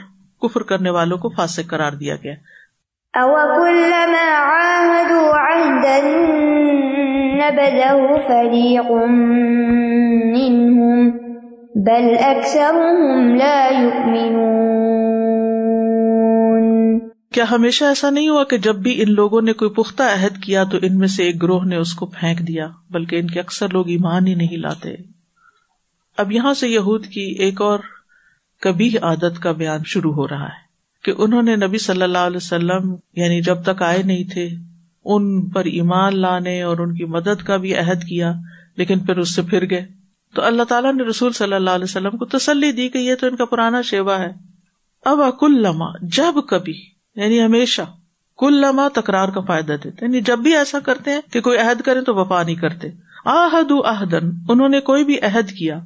کفر 0.42 0.62
کرنے 0.62 0.90
والوں 0.90 1.18
کو 1.18 1.28
فاسق 1.28 1.70
قرار 1.70 1.92
دیا 1.92 2.16
گیا۔ 2.16 2.34
بل 11.74 12.16
لا 13.38 13.72
کیا 17.32 17.44
ہمیشہ 17.50 17.84
ایسا 17.84 18.10
نہیں 18.10 18.28
ہوا 18.28 18.44
کہ 18.44 18.58
جب 18.58 18.76
بھی 18.76 19.02
ان 19.02 19.12
لوگوں 19.14 19.42
نے 19.42 19.52
کوئی 19.52 19.70
پختہ 19.70 20.02
عہد 20.02 20.42
کیا 20.42 20.64
تو 20.64 20.78
ان 20.82 20.98
میں 20.98 21.08
سے 21.08 21.24
ایک 21.24 21.42
گروہ 21.42 21.64
نے 21.64 21.76
اس 21.76 21.94
کو 21.94 22.06
پھینک 22.06 22.38
دیا 22.38 22.68
بلکہ 22.90 23.16
ان 23.16 23.26
کے 23.26 23.40
اکثر 23.40 23.68
لوگ 23.68 23.88
ایمان 23.88 24.26
ہی 24.26 24.34
نہیں 24.34 24.56
لاتے۔ 24.56 24.94
اب 26.18 26.32
یہاں 26.32 26.54
سے 26.54 26.68
یہود 26.68 27.06
کی 27.06 27.36
ایک 27.38 27.62
اور 27.62 27.78
کبھی 28.66 28.98
عادت 28.98 29.42
کا 29.42 29.52
بیان 29.52 29.80
شروع 29.86 30.12
ہو 30.12 30.28
رہا 30.28 30.44
ہے 30.44 30.66
کہ 31.04 31.12
انہوں 31.18 31.42
نے 31.42 31.56
نبی 31.56 31.78
صلی 31.78 32.02
اللہ 32.02 32.18
علیہ 32.18 32.36
وسلم 32.36 32.94
یعنی 33.16 33.42
جب 33.42 33.62
تک 33.62 33.82
آئے 33.82 34.02
نہیں 34.02 34.24
تھے، 34.24 34.48
ان 35.04 35.50
پر 35.50 35.64
ایمان 35.64 36.20
لانے 36.20 36.62
اور 36.62 36.78
ان 36.78 36.94
کی 36.94 37.04
مدد 37.04 37.42
کا 37.42 37.56
بھی 37.56 37.76
عہد 37.76 38.02
کیا، 38.04 38.32
لیکن 38.76 38.98
پھر 38.98 39.16
اس 39.16 39.34
سے 39.34 39.42
پھر 39.42 39.70
گئے۔ 39.70 39.86
تو 40.34 40.44
اللہ 40.44 40.62
تعالیٰ 40.62 40.94
نے 40.94 41.02
رسول 41.02 41.32
صلی 41.32 41.52
اللہ 41.52 41.70
علیہ 41.70 41.84
وسلم 41.84 42.10
کو 42.10 42.24
تسلی 42.24 42.72
دی 42.72 42.88
کہ 42.88 42.98
یہ 42.98 43.14
تو 43.14 43.26
ان 43.26 43.36
کا 43.36 43.44
پرانا 43.44 43.82
شیوا 43.82 44.18
ہے۔ 44.18 44.28
اب 45.04 45.20
اکل 45.22 45.62
لما 45.62 45.86
جب 46.02 46.34
کبھی 46.48 46.74
یعنی 47.16 47.42
ہمیشہ 47.42 47.82
کل 48.38 48.52
لمحہ 48.52 48.88
تکرار 48.88 49.28
کا 49.28 49.40
فائدہ 49.40 49.72
دیتے 49.84 50.06
یعنی 50.06 50.20
جب 50.20 50.38
بھی 50.38 50.56
ایسا 50.56 50.78
کرتے 50.78 51.10
ہیں 51.10 51.20
کہ 51.32 51.40
کوئی 51.40 51.58
عہد 51.58 51.80
کرے 51.80 52.00
تو 52.00 52.14
وفا 52.14 52.42
نہیں 52.42 52.54
کرتے۔ 52.54 52.88
آحد 53.24 53.72
احدن 53.84 54.30
انہوں 54.48 54.68
نے 54.68 54.80
کوئی 54.80 55.04
بھی 55.04 55.20
عہد 55.20 55.50
کیا۔ 55.50 55.78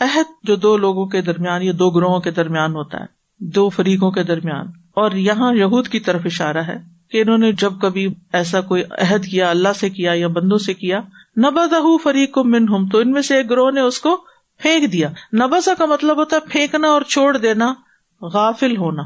عہد 0.00 0.32
جو 0.42 0.56
دو 0.56 0.76
لوگوں 0.76 1.06
کے 1.06 1.22
درمیان 1.22 1.62
یا 1.62 1.72
دو 1.78 1.90
گروہوں 1.90 2.20
کے 2.20 2.30
درمیان 2.30 2.74
ہوتا 2.74 3.00
ہے، 3.00 3.06
دو 3.38 3.68
فریقوں 3.68 4.10
کے 4.10 4.22
درمیان۔ 4.22 4.66
اور 4.94 5.12
یہاں 5.12 5.54
یہود 5.54 5.88
کی 5.88 6.00
طرف 6.00 6.20
اشارہ 6.24 6.58
ہے 6.58 6.76
کہ 7.10 7.20
انہوں 7.20 7.38
نے 7.38 7.52
جب 7.52 7.72
کبھی 7.80 8.14
ایسا 8.32 8.60
کوئی 8.60 8.82
عہد 8.90 9.24
کیا، 9.24 9.50
اللہ 9.50 9.68
سے 9.76 9.90
کیا 9.90 10.12
یا 10.14 10.28
بندوں 10.28 10.58
سے 10.58 10.74
کیا 10.74 11.00
نبا 11.36 11.96
فریق 12.02 12.38
من 12.38 12.68
ہم 12.68 12.88
تو 12.88 12.98
ان 12.98 13.10
میں 13.10 13.22
سے 13.22 13.36
ایک 13.36 13.50
گروہ 13.50 13.70
نے 13.70 13.80
اس 13.80 14.00
کو 14.00 14.16
پھینک 14.58 14.92
دیا۔ 14.92 15.08
نبازا 15.08 15.74
کا 15.78 15.86
مطلب 15.86 16.16
ہوتا 16.16 16.36
ہے 16.36 16.40
پھینکنا 16.50 16.88
اور 16.88 17.02
چھوڑ 17.02 17.38
دینا، 17.38 17.74
غافل 18.22 18.76
ہونا۔ 18.76 19.02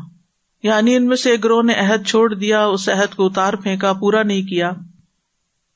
یعنی 0.63 0.97
ان 0.97 1.07
میں 1.07 1.17
سے 1.17 1.31
ایک 1.31 1.45
گروہ 1.45 1.63
نے 1.63 1.73
عہد 1.73 2.07
چھوڑ 2.07 2.35
دیا، 2.35 2.67
اس 2.67 2.89
عہد 2.89 3.15
کو 3.15 3.27
اتار 3.27 3.53
پھینکا، 3.53 3.93
پورا 3.93 4.23
نہیں 4.23 4.43
کیا۔ 4.43 4.73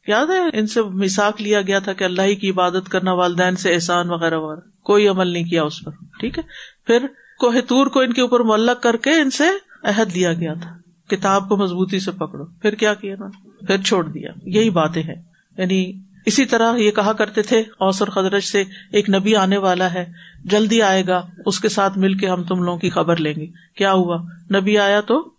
یاد 0.07 0.27
ہے، 0.27 0.59
ان 0.59 0.67
سے 0.67 0.83
مساک 0.83 1.43
لیا 1.43 1.61
گیا 1.61 1.79
تھا 1.79 1.93
کہ 1.93 2.05
اللہ 2.05 2.23
ہی 2.23 2.35
کی 2.35 2.51
عبادت 2.51 2.89
کرنا 2.89 3.13
والدین 3.13 3.57
سے 3.57 3.75
احسان 3.75 4.11
وغیرہ 4.11 4.39
وغیرہ۔ 4.39 4.74
کوئی 4.85 5.09
عمل 5.09 5.27
نہیں 5.27 5.45
کیا 5.45 5.63
اس 5.63 5.85
پر۔ 5.85 5.91
ٹھیک 6.21 6.39
ہے؟ 6.39 6.43
پھر 6.87 7.07
کوہتور 7.39 7.87
کو 7.87 8.01
ان 8.01 8.13
کے 8.13 8.21
اوپر 8.21 8.41
معلق 8.41 8.83
کر 8.83 8.97
کے 8.97 9.11
ان 9.11 9.31
سے 9.31 9.45
عہد 9.83 10.17
لیا 10.17 10.33
گیا 10.33 10.55
تھا۔ 10.55 10.77
کتاب 11.09 11.49
کو 11.49 11.57
مضبوطی 11.57 12.01
سے 12.01 12.11
پکڑو۔ 12.11 12.45
پھر 12.45 12.75
کیا 12.75 12.95
کیا 12.95 13.17
نا؟ 13.19 13.27
پھر 13.67 13.77
چھوڑ 13.83 14.05
دیا۔ 14.05 14.31
یہی 14.45 14.71
باتیں 14.71 15.03
ہیں۔ 15.03 15.23
یعنی 15.59 15.93
اسی 16.27 16.45
طرح 16.45 16.77
یہ 16.77 16.91
کہا 16.91 17.13
کرتے 17.13 17.43
تھے 17.43 17.61
اوسر 17.61 18.11
خدرج 18.11 18.43
سے 18.43 18.65
ایک 18.93 19.11
نبی 19.11 19.37
آنے 19.37 19.57
والا 19.57 19.95
ہے۔ 19.95 20.13
جلدی 20.45 20.83
آئے 20.83 21.07
گا، 21.07 21.27
اس 21.47 21.61
کے 21.61 21.69
ساتھ 21.69 21.99
مل 21.99 22.15
کے 22.15 22.29
ہم 22.29 22.43
تم 22.43 22.63
لوگوں 22.63 22.79
کی 22.79 22.91
خبر 22.91 23.17
لیں 23.17 23.35
گے۔ 23.37 23.47
کیا 23.77 23.93
ہوا؟ 23.93 24.23
نبی 24.55 24.79
آیا 24.79 25.01
تو 25.01 25.31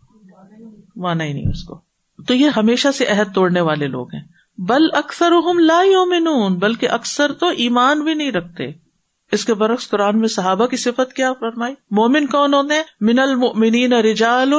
مانا 0.95 1.23
ہی 1.23 1.33
نہیں 1.33 1.49
اس 1.49 1.63
کو۔ 1.63 1.81
تو 2.27 2.33
یہ 2.33 2.49
ہمیشہ 2.57 2.87
سے 2.91 3.05
عہد 3.05 3.33
توڑنے 3.33 3.61
والے 3.61 3.87
لوگ 3.87 4.07
ہیں۔ 4.13 4.21
بل 4.57 4.83
اکثر 4.93 5.31
لا 5.59 5.81
یومنون 5.81 6.55
بلکہ 6.55 6.89
اکثر 6.89 7.33
تو 7.33 7.47
ایمان 7.47 8.03
بھی 8.03 8.13
نہیں 8.13 8.31
رکھتے۔ 8.31 8.84
اس 9.31 9.45
کے 9.45 9.53
برعکس 9.53 9.89
قرآن 9.89 10.19
میں 10.19 10.27
صحابہ 10.27 10.67
کی 10.67 10.77
صفت 10.77 11.13
کیا 11.13 11.33
فرمائی؟ 11.33 11.75
مومن 11.91 12.25
کون 12.25 12.53
ہوتے 12.53 12.75
من 13.01 13.19
المؤمنین 13.19 13.93
رجال 13.93 14.53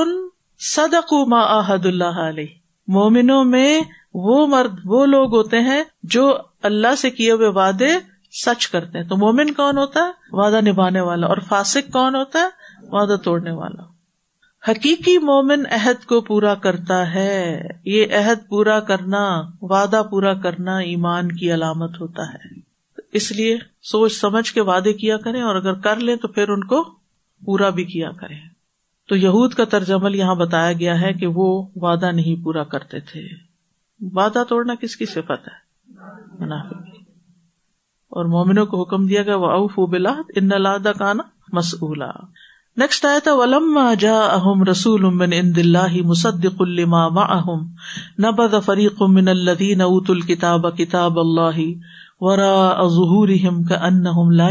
صدقوا 0.59 1.25
ما 1.25 1.61
عہد 1.61 1.87
اللہ 1.87 2.05
علیہ۔ 2.05 2.47
مومنوں 2.89 3.45
میں 3.45 3.81
وہ 4.15 4.47
مرد، 4.47 4.79
وہ 4.85 5.07
لوگ 5.07 5.37
ہوتے 5.37 5.61
ہیں 5.61 5.85
جو 6.03 6.39
اللہ 6.63 6.95
سے 6.95 7.11
کیے 7.11 7.31
ہوئے 7.31 7.49
وعدے 7.49 7.89
سچ 8.45 8.69
کرتے 8.69 8.99
ہیں۔ 8.99 9.09
تو 9.09 9.17
مومن 9.17 9.51
کون 9.51 9.79
ہوتا 9.79 10.01
ہے؟ 10.01 10.11
وعدہ 10.33 10.61
نبھانے 10.61 11.01
والا۔ 11.01 11.27
اور 11.27 11.37
فاسق 11.49 11.93
کون 11.93 12.15
ہوتا 12.15 12.39
ہے؟ 12.39 12.49
وعدہ 12.83 13.17
توڑنے 13.25 13.51
والا۔ 13.51 13.83
حقیقی 14.71 15.19
مومن 15.19 15.67
عہد 15.71 16.05
کو 16.05 16.21
پورا 16.21 16.55
کرتا 16.55 17.15
ہے۔ 17.15 17.61
یہ 17.85 18.05
عہد 18.05 18.49
پورا 18.49 18.81
کرنا، 18.81 19.43
وعدہ 19.61 20.03
پورا 20.11 20.35
کرنا 20.35 20.79
ایمان 20.79 21.33
کی 21.33 21.55
علامت 21.55 22.01
ہوتا 22.01 22.23
ہے۔ 22.23 22.66
اس 23.17 23.33
لیے 23.33 23.59
سوچ 23.83 24.13
سمجھ 24.13 24.53
کے 24.53 24.61
وعدے 24.61 24.93
کیا 24.93 25.17
کریں 25.17 25.43
اور 25.43 25.57
اگر 25.57 25.75
کر 25.75 25.97
لیں 25.97 26.17
تو 26.17 26.29
پھر 26.29 26.49
ان 26.49 26.65
کو 26.65 26.85
پورا 27.45 27.71
بھی 27.71 27.85
کیا 27.85 28.11
کریں۔ 28.11 28.41
تو 29.09 29.17
یہود 29.17 29.55
کا 29.55 29.65
ترجمل 29.65 30.15
یہاں 30.15 30.35
بتایا 30.35 30.73
گیا 30.73 31.01
ہے 31.01 31.13
کہ 31.13 31.27
وہ 31.27 31.67
وعدہ 31.77 32.13
نہیں 32.13 32.45
پورا 32.45 32.65
کرتے 32.65 33.01
تھے۔ 33.01 33.29
وعدہ 34.01 34.43
توڑنا 34.49 34.75
کس 34.75 34.97
کی 34.97 35.07
صفت 35.07 35.49
ہے؟ 35.49 35.67
منافق 36.39 36.97
اور 38.11 38.25
مومنوں 38.25 38.67
کو 38.67 38.83
حکم 38.83 39.07
دیا 39.07 39.23
گیا 39.23 39.37
وہ 39.37 39.47
اوف 39.47 39.79
بلا 39.91 40.15
ان 40.37 40.63
لاد 40.63 40.87
کانا 40.99 41.23
مسلا 41.53 42.11
نیکسٹ 42.77 43.05
آیا 43.05 43.19
تھا 43.19 43.35
ولما 43.35 43.95
جا 43.95 44.19
اہم 44.19 44.63
رسول 44.63 45.05
امن 45.05 45.33
ان 45.33 45.57
دلہ 45.57 46.03
مصدق 46.05 46.57
الما 46.59 47.05
اہم 47.05 47.67
نبد 48.23 48.55
فریق 48.65 49.03
من 49.03 49.29
الدین 49.29 49.81
اوت 49.81 50.11
الکتاب 50.11 50.77
کتاب 50.79 51.19
اللہ 51.19 51.59
ورا 52.21 52.87
ظہور 52.89 53.29
کا 53.69 53.77
ان 53.87 54.03
لا 54.37 54.47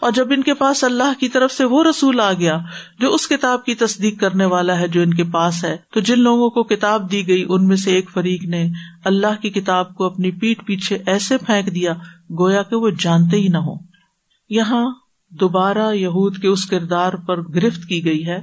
اور 0.00 0.12
جب 0.12 0.32
ان 0.32 0.42
کے 0.42 0.54
پاس 0.54 0.82
اللہ 0.84 1.18
کی 1.20 1.28
طرف 1.28 1.52
سے 1.52 1.64
وہ 1.64 1.82
رسول 1.84 2.20
آ 2.20 2.32
گیا 2.32 2.58
جو 2.98 3.12
اس 3.14 3.26
کتاب 3.28 3.64
کی 3.64 3.74
تصدیق 3.74 4.18
کرنے 4.20 4.44
والا 4.44 4.78
ہے 4.80 4.88
جو 4.88 5.02
ان 5.02 5.14
کے 5.14 5.24
پاس 5.24 5.64
ہے، 5.64 5.76
تو 5.92 6.00
جن 6.00 6.20
لوگوں 6.20 6.48
کو 6.50 6.62
کتاب 6.62 7.10
دی 7.12 7.26
گئی، 7.28 7.44
ان 7.48 7.66
میں 7.66 7.76
سے 7.76 7.94
ایک 7.94 8.10
فریق 8.10 8.44
نے 8.44 8.66
اللہ 9.04 9.40
کی 9.42 9.50
کتاب 9.50 9.94
کو 9.94 10.04
اپنی 10.04 10.30
پیٹ 10.30 10.66
پیچھے 10.66 10.98
ایسے 11.06 11.38
پھینک 11.38 11.74
دیا، 11.74 11.94
گویا 12.38 12.62
کہ 12.62 12.76
وہ 12.76 12.90
جانتے 13.00 13.36
ہی 13.36 13.48
نہ 13.48 13.58
ہو 13.58 13.74
یہاں 14.50 14.84
دوبارہ 15.32 15.92
یہود 15.94 16.38
کے 16.38 16.48
اس 16.48 16.66
کردار 16.66 17.12
پر 17.26 17.42
گرفت 17.42 17.88
کی 17.88 18.04
گئی 18.04 18.26
ہے 18.26 18.40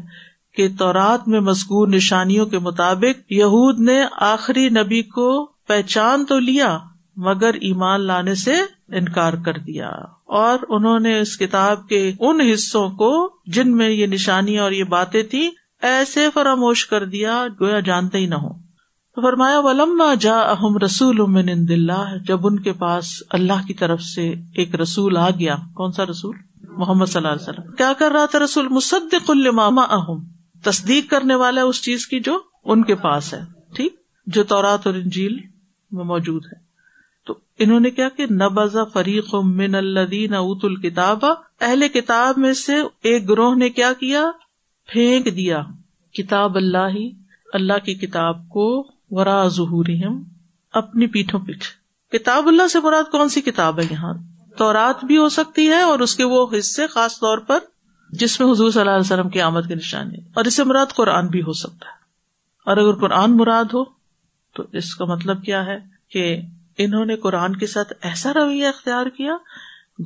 کہ 0.58 0.68
تورات 0.78 1.28
میں 1.28 1.40
مذکور 1.40 1.88
نشانیوں 1.88 2.46
کے 2.46 2.60
مطابق 2.60 3.32
یہود 3.32 3.80
نے 3.80 4.04
آخری 4.26 4.70
نبی 4.70 5.02
کو 5.02 5.46
پہچان 5.68 6.26
تو 6.26 6.40
لیا 6.40 6.78
مگر 7.18 7.54
ایمان 7.54 8.02
لانے 8.02 8.36
سے 8.36 8.54
انکار 8.88 9.34
کر 9.46 9.54
دیا۔ 9.54 9.88
اور 10.26 10.60
انہوں 10.70 11.00
نے 11.00 11.20
اس 11.20 11.38
کتاب 11.38 11.88
کے 11.88 12.12
ان 12.20 12.42
حصوں 12.42 12.90
کو 12.90 13.38
جن 13.46 13.78
میں 13.78 13.90
یہ 13.90 14.08
نشانیاں 14.08 14.64
اور 14.64 14.72
یہ 14.72 14.84
باتیں 14.84 15.24
تھی 15.24 15.50
ایسے 15.82 16.28
فراموش 16.34 16.86
کر 16.86 17.06
دیا 17.06 17.46
گویا 17.62 17.80
جانتے 17.80 18.18
ہی 18.18 18.26
نہ 18.26 18.36
ہو 18.36 18.68
تو 19.16 19.22
فرمایا، 19.22 19.60
ولما 19.60 20.14
جا 20.14 20.40
اہم 20.40 20.78
رسول 20.78 21.22
من 21.28 21.50
اللہ، 21.50 22.18
جب 22.28 22.48
ان 22.48 22.60
کے 22.60 22.74
پاس 22.74 23.24
اللہ 23.30 23.68
کی 23.68 23.74
طرف 23.74 24.02
سے 24.02 24.30
ایک 24.30 24.76
رسول 24.76 25.18
آ 25.18 25.30
گیا۔ 25.30 25.56
کون 25.74 25.92
سا 25.92 26.06
رسول؟ 26.06 26.36
محمد 26.62 27.06
صلی 27.06 27.28
اللہ 27.28 27.28
علیہ 27.28 27.50
وسلم۔ 27.50 27.76
کیا 27.76 27.94
کر 28.00 28.12
رہا 28.12 28.26
تھا 28.26 28.40
رسول؟ 28.40 28.68
مصدق 28.68 29.30
الماما 29.30 29.82
اہم 29.82 30.24
تصدیق 30.64 31.10
کرنے 31.10 31.36
والا 31.36 31.64
اس 31.64 31.82
چیز 31.82 32.08
کی 32.08 32.20
جو 32.20 32.40
ان 32.66 32.84
کے 32.84 32.96
پاس 32.96 33.34
ہے۔ 33.34 33.42
ٹھیک؟ 33.76 33.96
جو 34.26 34.44
تورات 34.44 34.88
اور 34.88 34.96
انجیل 34.96 35.38
میں 35.92 36.06
موجود 36.06 36.46
ہے۔ 36.46 36.67
تو 37.28 37.40
انہوں 37.60 37.80
نے 37.80 37.92
کیا 37.92 38.10
کہ 38.10 38.26
نبز 38.26 38.78
فریق 38.94 39.36
من 39.36 39.76
الدین 39.76 40.34
اوت 40.34 40.66
الکتاب، 40.66 41.26
اہل 41.62 41.88
کتاب 41.88 42.38
میں 42.38 42.54
سے 42.54 42.76
ایک 43.04 43.30
گروہ 43.30 43.56
نے 43.56 43.70
کیا 43.70 43.94
کیا؟ 44.00 44.26
پھینک 44.88 45.36
دیا 45.36 45.64
کتاب 46.14 46.56
اللہ 46.56 46.88
ہی، 46.90 47.12
اللہ 47.54 47.86
کی 47.86 47.94
کتاب 47.94 48.50
کو، 48.50 48.88
ورا 49.10 49.48
ظہور 49.48 49.86
اپنی 50.72 51.08
پیٹھوں 51.08 51.40
پیچھے 51.40 51.88
کتاب 52.18 52.48
اللہ 52.48 52.68
سے 52.68 52.80
مراد 52.80 53.12
کون 53.12 53.30
سی 53.30 53.42
کتاب 53.42 53.80
ہے 53.80 53.84
یہاں؟ 53.92 54.14
تو 54.58 54.74
رات 54.74 55.06
بھی 55.06 55.18
ہو 55.18 55.30
سکتی 55.30 55.68
ہے 55.68 55.82
اور 55.82 56.00
اس 56.00 56.16
کے 56.16 56.24
وہ 56.24 56.48
حصے 56.60 56.88
خاص 56.88 57.20
طور 57.20 57.38
پر 57.38 57.60
جس 58.10 58.40
میں 58.40 58.52
حضور 58.52 58.72
صلی 58.72 58.80
اللہ 58.80 58.92
علیہ 58.92 59.00
وسلم 59.00 59.30
کی 59.30 59.42
آمد 59.42 59.62
کی 59.68 59.76
نشانی 59.76 60.18
اور 60.34 60.46
اس 60.46 60.54
سے 60.56 60.64
مراد 60.64 60.86
قرآن 60.96 61.28
بھی 61.28 61.42
ہو 61.42 61.54
سکتا 61.54 61.86
ہے۔ 61.86 61.98
اور 62.66 62.78
اگر 62.78 62.94
قرآن 62.94 63.38
مراد 63.38 63.64
ہو 63.64 63.84
تو 64.54 64.64
اس 64.74 64.96
کا 64.96 65.06
مطلب 65.06 65.44
کیا 65.44 65.66
ہے 65.66 65.78
کہ 66.12 66.42
انہوں 66.78 67.06
نے 67.06 67.16
قرآن 67.16 67.56
کے 67.56 67.68
ساتھ 67.68 67.94
ایسا 68.02 68.34
رویہ 68.34 68.68
اختیار 68.68 69.06
کیا، 69.06 69.34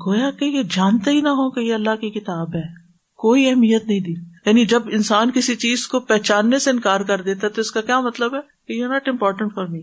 گویا 0.06 0.32
کہ 0.32 0.46
یہ 0.46 0.64
جانتے 0.64 1.12
ہی 1.12 1.22
نہ 1.22 1.30
ہو 1.30 1.52
کہ 1.52 1.60
یہ 1.60 1.74
اللہ 1.74 1.96
کی 1.96 2.10
کتاب 2.10 2.56
ہے۔ 2.56 2.82
کوئی 3.18 3.50
اہمیت 3.50 3.86
نہیں 3.86 4.00
دی۔ 4.00 4.14
یعنی 4.46 4.66
جب 4.66 4.84
انسان 4.86 5.32
کسی 5.32 5.56
چیز 5.56 5.88
کو 5.88 6.00
پہچاننے 6.00 6.60
سے 6.60 6.70
انکار 6.70 7.00
کر 7.00 7.22
دیتا 7.22 7.48
تو 7.48 7.62
اس 7.62 7.72
کا 7.72 7.82
کیا 7.82 8.00
مطلب 8.00 8.36
ہے؟ 8.36 8.40
کہ 8.68 8.74
you 8.74 8.88
not 8.88 9.08
important 9.08 9.56
for 9.56 9.66
me 9.66 9.82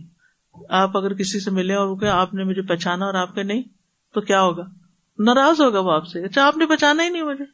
آپ 0.69 0.97
اگر 0.97 1.15
کسی 1.15 1.41
سے 1.41 1.51
ملے 1.51 1.75
اور 1.75 2.07
آپ 2.07 2.35
نے 2.35 2.45
مجھے 2.45 2.63
پہچانا 2.63 3.07
اور 3.07 3.15
آپ 3.15 3.35
کے 3.35 3.43
نہیں، 3.43 3.63
تو 4.15 4.21
کیا 4.21 4.43
ہوگا؟ 4.43 4.63
ناراض 5.19 5.61
ہوگا 5.61 5.79
وہ 5.79 5.93
آپ 5.93 6.07
سے 6.07 6.25
اچھا 6.25 6.47
آپ 6.47 6.57
نے 6.57 6.67
پہچانا 6.67 7.05
ہی 7.05 7.09
نہیں 7.09 7.23
مجھے۔ 7.23 7.45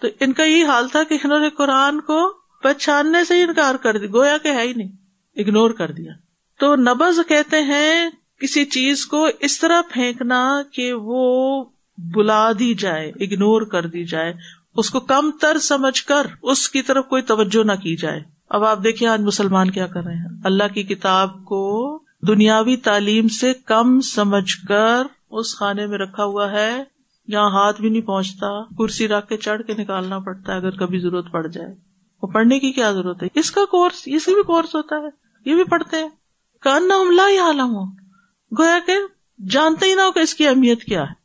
تو 0.00 0.08
ان 0.20 0.32
کا 0.32 0.44
یہی 0.44 0.62
حال 0.62 0.88
تھا 0.88 1.02
کہ 1.02 1.18
انہوں 1.24 1.40
نے 1.40 1.50
قرآن 1.50 2.00
کو 2.00 2.32
پہچاننے 2.62 3.24
سے 3.24 3.34
ہی 3.34 3.42
انکار 3.42 3.74
کر 3.74 3.98
دیا۔ 3.98 4.08
گویا 4.14 4.38
کہ 4.38 4.48
ہے 4.48 4.62
ہی 4.62 4.72
نہیں۔ 4.72 4.88
اگنور 5.36 5.70
کر 5.70 5.92
دیا۔ 5.92 6.12
تو 6.60 6.76
نبز 6.76 7.20
کہتے 7.28 7.62
ہیں 7.62 8.10
کسی 8.40 8.64
چیز 8.64 9.06
کو 9.06 9.26
اس 9.40 9.60
طرح 9.60 9.80
پھینکنا 9.92 10.62
کہ 10.72 10.92
وہ 10.92 11.64
بلا 12.14 12.52
دی 12.58 12.74
جائے 12.74 13.08
اگنور 13.08 13.62
کر 13.62 13.86
دی 13.86 14.04
جائے۔ 14.04 14.32
اس 14.76 14.90
کو 14.90 15.00
کم 15.00 15.30
تر 15.40 15.58
سمجھ 15.58 16.04
کر 16.04 16.26
اس 16.42 16.68
کی 16.68 16.82
طرف 16.82 17.04
کوئی 17.06 17.22
توجہ 17.22 17.64
نہ 17.64 17.72
کی 17.72 17.96
جائے۔ 17.96 18.20
اب 18.48 18.64
آپ 18.64 18.84
دیکھیے 18.84 19.08
آج 19.08 19.20
مسلمان 19.20 19.70
کیا 19.70 19.86
کر 19.86 20.04
رہے 20.04 20.14
ہیں۔ 20.14 20.40
اللہ 20.44 20.74
کی 20.74 20.82
کتاب 20.82 21.44
کو 21.44 21.98
دنیاوی 22.28 22.76
تعلیم 22.76 23.28
سے 23.28 23.52
کم 23.54 24.00
سمجھ 24.00 24.66
کر 24.68 25.02
اس 25.30 25.56
خانے 25.56 25.86
میں 25.86 25.98
رکھا 25.98 26.24
ہوا 26.24 26.52
ہے۔ 26.52 26.84
جہاں 27.30 27.50
ہاتھ 27.50 27.80
بھی 27.80 27.88
نہیں 27.88 28.02
پہنچتا، 28.02 28.62
کرسی 28.62 29.08
رکھ 29.08 29.28
کے 29.28 29.36
چڑھ 29.36 29.62
کے 29.62 29.72
نکالنا 29.72 30.18
پڑتا 30.18 30.52
ہے 30.52 30.56
اگر 30.56 30.70
کبھی 30.70 30.98
ضرورت 30.98 31.32
پڑ 31.32 31.46
جائے۔ 31.46 31.74
وہ 32.22 32.28
پڑھنے 32.28 32.58
کی 32.58 32.72
کیا 32.72 32.92
ضرورت 32.92 33.22
ہے؟ 33.22 33.28
اس 33.34 33.50
کا 33.50 33.64
کورس 33.70 34.02
اسی 34.06 34.34
بھی 34.34 34.42
کورس 34.42 34.74
ہوتا 34.74 34.96
ہے۔ 34.96 35.08
یہ 35.50 35.54
بھی 35.54 35.64
پڑھتے 35.64 35.96
ہیں۔ 35.96 36.08
کان 36.60 36.88
نہ 36.88 37.22
عالم 37.40 37.74
ہو 37.74 38.07
گویا 38.58 38.78
کہ 38.86 38.92
جانتے 39.50 39.86
ہی 39.86 39.94
نہ 39.94 40.00
ہو 40.00 40.12
کہ 40.12 40.18
اس 40.18 40.34
کی 40.34 40.46
اہمیت 40.46 40.84
کیا 40.84 41.02
ہے۔ 41.02 41.18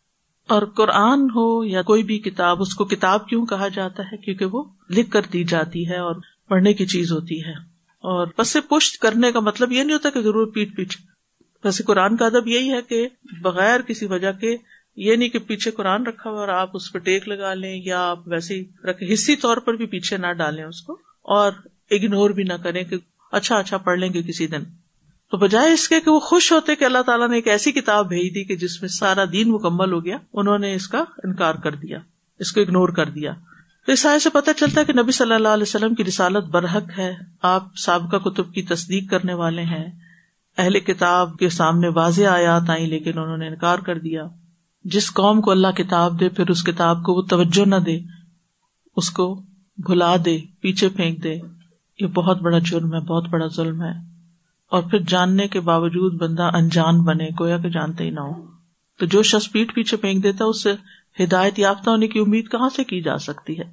اور 0.48 0.62
قرآن 0.62 1.22
ہو 1.22 1.66
یا 1.66 1.82
کوئی 1.82 2.04
بھی 2.04 2.20
کتاب، 2.20 2.62
اس 2.62 2.76
کو 2.76 2.86
کتاب 2.86 3.28
کیوں 3.28 3.46
کہا 3.46 3.68
جاتا 3.68 4.04
ہے؟ 4.04 4.18
کیونکہ 4.18 4.46
وہ 4.46 4.64
لکھ 4.90 5.12
کر 5.12 5.22
دی 5.34 5.44
جاتی 5.44 5.90
ہے 5.90 5.98
اور 5.98 6.16
پڑھنے 6.48 6.74
کی 6.74 6.86
چیز 6.86 7.12
ہوتی 7.12 7.46
ہے۔ 7.46 7.52
اور 8.00 8.28
بس 8.38 8.58
پشت 8.70 9.02
کرنے 9.02 9.32
کا 9.32 9.40
مطلب 9.40 9.72
یہ 9.72 9.84
نہیں 9.84 9.94
ہوتا 9.94 10.10
کہ 10.10 10.22
ضرور 10.22 10.48
پیٹ 10.48 10.76
پیچھے۔ 10.76 11.08
ویسے 11.64 11.84
قرآن 11.84 12.18
کا 12.18 12.26
ادب 12.26 12.48
یہی 12.48 12.72
ہے 12.72 12.82
کہ 12.82 13.08
بغیر 13.42 13.82
کسی 13.82 14.06
وجہ 14.06 14.32
کے، 14.32 14.58
یہ 14.96 15.16
نہیں 15.16 15.30
کہ 15.30 15.40
پیچھے 15.40 15.72
قرآن 15.72 16.06
رکھا 16.06 16.30
ہوا 16.30 16.40
اور 16.40 16.48
آپ 16.48 16.70
اس 16.74 16.94
پہ 16.94 17.00
ٹیک 17.00 17.28
لگا 17.28 17.54
لیں 17.54 17.82
یا 17.86 18.10
آپ 18.10 18.20
ویسے 18.28 18.56
ہی 18.56 19.14
حصی 19.14 19.36
طور 19.36 19.58
پر 19.58 19.74
بھی 19.74 19.86
پیچھے 19.86 20.18
نہ 20.18 20.34
ڈالیں 20.34 20.64
اس 20.64 20.82
کو۔ 20.82 20.94
اور 21.22 21.52
اگنور 21.92 22.30
بھی 22.30 22.44
نہ 22.44 22.54
کریں 22.54 22.84
کہ 22.84 22.96
اچھا 23.32 23.58
اچھا 23.58 23.78
پڑھ 23.78 24.00
لیں 24.00 24.14
گے 24.14 24.24
کسی 24.24 24.48
دن۔ 24.48 24.64
تو 25.34 25.38
بجائے 25.38 25.72
اس 25.72 25.90
کے 25.90 26.02
کہ 26.02 26.12
وہ 26.12 26.20
خوش 26.20 26.52
ہوتے 26.52 26.76
کہ 26.76 26.84
اللہ 26.84 27.02
تعالیٰ 27.06 27.30
نے 27.30 27.36
ایک 27.36 27.48
ایسی 27.48 27.72
کتاب 27.72 28.10
بھیج 28.10 28.36
دی 28.36 28.44
کہ 28.44 28.56
جس 28.56 28.82
میں 28.82 28.90
سارا 28.90 29.24
دین 29.32 29.52
مکمل 29.52 29.94
ہو 29.94 30.06
گیا، 30.06 30.18
انہوں 30.34 30.58
نے 30.58 30.74
اس 30.74 30.88
کا 30.88 31.04
انکار 31.24 31.56
کر 31.56 31.76
دیا، 31.76 31.98
اس 32.40 32.52
کو 32.52 32.62
اگنور 32.62 32.90
کر 32.90 33.10
دیا۔ 33.10 33.34
تو 33.86 33.92
اس 33.92 34.06
آئے 34.06 34.20
سے 34.20 34.30
پتا 34.30 34.54
چلتا 34.54 34.82
ہے 34.82 34.86
کہ 34.86 34.94
نبی 34.94 35.12
صلی 35.12 35.34
اللہ 35.34 35.48
علیہ 35.48 35.64
وسلم 35.64 35.96
کی 35.96 36.04
رسالت 36.04 36.44
برحق 36.44 37.00
ہے، 37.00 37.14
آپ 37.42 37.64
سابقہ 37.76 38.18
کتب 38.18 38.54
کی 38.54 38.62
تصدیق 38.62 39.12
کرنے 39.12 39.34
والے 39.34 39.62
ہیں۔ 39.62 39.86
اہل 40.58 40.80
کتاب 40.80 41.38
کے 41.38 41.50
سامنے 41.50 41.88
واضح 41.88 42.24
آیات 42.24 42.70
آئی 42.70 42.86
لیکن 42.86 43.20
انہوں 43.20 43.38
نے 43.38 43.48
انکار 43.48 43.80
کر 43.80 44.00
دیا۔ 44.00 44.24
جس 44.84 45.14
قوم 45.14 45.42
کو 45.42 45.52
اللہ 45.52 45.72
کتاب 45.72 46.20
دے، 46.20 46.30
پھر 46.30 46.50
اس 46.50 46.64
کتاب 46.64 47.04
کو 47.04 47.14
وہ 47.14 47.22
توجہ 47.22 47.66
نہ 47.66 47.76
دے، 47.76 48.00
اس 48.96 49.10
کو 49.10 49.42
بھلا 49.78 50.16
دے، 50.26 50.40
پیچھے 50.62 50.90
پھینک 50.90 51.24
دے۔ 51.24 51.36
یہ 52.00 52.08
بہت 52.08 52.42
بڑا 52.42 52.60
جرم 52.60 52.94
ہے، 52.94 53.00
بہت 53.00 53.30
بڑا 53.30 53.48
ظلم 53.48 53.82
ہے۔ 53.82 54.13
اور 54.70 54.84
پھر 54.84 55.00
جاننے 55.00 55.48
کے 55.48 55.60
باوجود 55.60 56.14
بندہ 56.22 56.50
انجان 56.54 57.02
بنے، 57.02 57.28
گویا 57.40 57.58
کہ 57.58 57.70
جانتے 57.70 58.04
ہی 58.04 58.10
نہ 58.10 58.20
ہو۔ 58.20 58.46
تو 59.00 59.06
جو 59.06 59.24
شخص 59.24 59.52
پیٹ 59.52 59.76
پیچھے 59.76 59.98
پھینک 59.98 60.24
دیتا 60.24 60.46
ہے 60.46 60.50
اس 60.50 60.64
سے 60.64 60.74
ہدایت 61.24 61.60
یافتہ 61.60 61.90
ہونے 61.90 62.08
کی 62.08 62.20
امید 62.20 62.52
کہاں 62.52 62.70
سے 62.76 62.84
کی 62.84 63.02
جا 63.02 63.18
سکتی 63.18 63.60
ہے؟ 63.60 63.64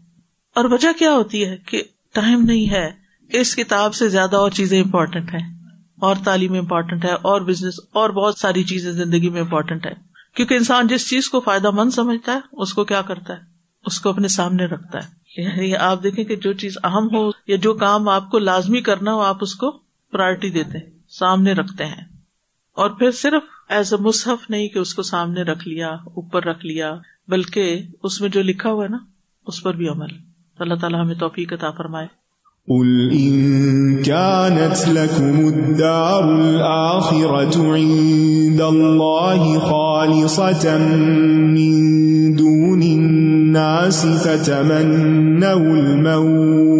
اور 0.55 0.65
وجہ 0.65 0.99
کیا 0.99 1.13
ہوتی 1.13 1.45
ہے 1.45 1.57
کہ 1.57 1.83
ٹائم 2.13 2.41
نہیں 2.41 2.71
ہے؟ 2.71 2.91
اس 3.33 3.57
کتاب 3.57 3.95
سے 3.95 4.09
زیادہ 4.09 4.37
اور 4.37 4.51
چیزیں 4.51 4.83
امپورٹنٹ 4.83 5.35
ہیں۔ 5.35 5.61
اور 6.01 6.17
تعلیم 6.25 6.53
امپورٹنٹ 6.53 7.05
ہے، 7.05 7.13
اور 7.13 7.41
بزنس 7.41 7.75
اور 7.93 8.11
بہت 8.11 8.39
ساری 8.39 8.65
چیزیں 8.65 8.93
زندگی 8.93 9.29
میں 9.29 9.41
امپورٹنٹ 9.41 9.87
ہے 9.87 9.93
کیونکہ 10.35 10.55
انسان 10.55 10.87
جس 10.87 11.11
چیز 11.11 11.29
کو 11.29 11.41
فائدہ 11.41 11.71
مند 11.71 11.91
سمجھتا 11.91 12.33
ہے، 12.33 12.41
اس 12.53 12.75
کو 12.75 12.85
کیا 12.85 13.03
کرتا 13.03 13.33
ہے؟ 13.33 13.39
اس 13.87 14.01
کو 14.01 14.11
اپنے 14.11 14.29
سامنے 14.29 14.65
رکھتا 14.65 14.99
ہے۔ 14.99 15.43
یعنی 15.43 15.77
آپ 15.77 16.03
دیکھیں 16.03 16.25
کہ 16.25 16.37
جو 16.37 16.53
چیز 16.53 16.79
اہم 16.85 17.15
ہو 17.15 17.31
یا 17.47 17.57
جو 17.57 17.75
کام 17.75 18.09
آپ 18.09 18.31
کو 18.31 18.39
لازمی 18.39 18.81
کرنا 18.81 19.15
ہو، 19.15 19.21
آپ 19.21 19.37
اس 19.41 19.55
کو 19.55 19.90
پرائرٹی 20.13 20.51
دیتے 20.51 20.79
ہیں، 20.79 20.87
سامنے 21.09 21.53
رکھتے 21.53 21.85
ہیں۔ 21.85 22.05
اور 22.77 22.91
پھر 22.91 23.11
صرف 23.11 23.43
ایز 23.69 23.95
اے 23.95 24.03
مصحف 24.03 24.51
نہیں 24.51 24.69
کہ 24.69 24.79
اس 24.79 24.95
کو 24.95 25.03
سامنے 25.03 25.43
رکھ 25.43 25.69
لیا، 25.69 25.89
اوپر 25.89 26.45
رکھ 26.45 26.67
لیا، 26.67 26.99
بلکہ 27.29 27.83
اس 28.03 28.21
میں 28.21 28.29
جو 28.29 28.43
لکھا 28.43 28.71
ہوا 28.71 28.85
ہے 28.85 28.89
نا، 28.89 28.99
اس 29.47 29.63
پر 29.63 29.75
بھی 29.75 29.89
عمل۔ 29.89 30.31
اللہ 30.59 30.75
تعالیٰ 30.75 31.05
ہمیں 31.05 31.15
توفیق 31.15 31.53
عطا 31.53 31.71
فرمائے۔ 31.71 32.21
قل 32.67 33.11
إن 33.17 34.03
كانت 34.03 34.89
لكم 34.89 35.47
الدار 35.47 36.23
الآخرة 36.23 37.75
عند 37.75 38.61
الله 38.61 39.59
خالصة 39.59 40.79
من 41.31 41.91
دون 42.39 42.83
الناس 42.83 44.07
فتمنوا 44.23 45.51
الموت 45.51 46.80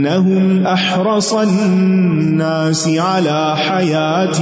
ولتجدنهم 0.00 0.66
أحرص 0.66 1.34
الناس 1.34 2.88
على 2.88 3.56
حياة 3.56 4.40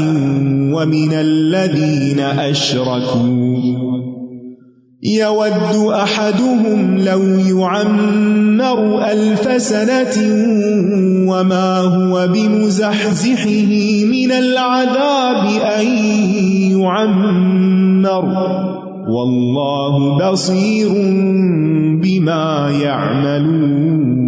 ومن 0.74 1.12
الذين 1.12 2.20
أشركوا. 2.20 3.58
يود 5.02 5.92
احدهم 5.92 6.98
لو 6.98 7.22
يعمر 7.22 9.04
الف 9.10 9.62
سنه 9.62 10.16
وما 11.30 11.78
هو 11.78 12.28
بمزحزحه 12.28 13.50
من 14.04 14.32
العذاب 14.32 15.46
ان 15.80 15.86
يعمر. 16.80 18.24
والله 19.08 20.30
بصير 20.30 20.88
بما 22.02 22.70
يعملون. 22.82 24.27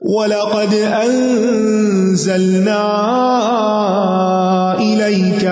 ولقد 0.02 0.74
أنزلنا 1.06 2.86
إليك 4.80 5.44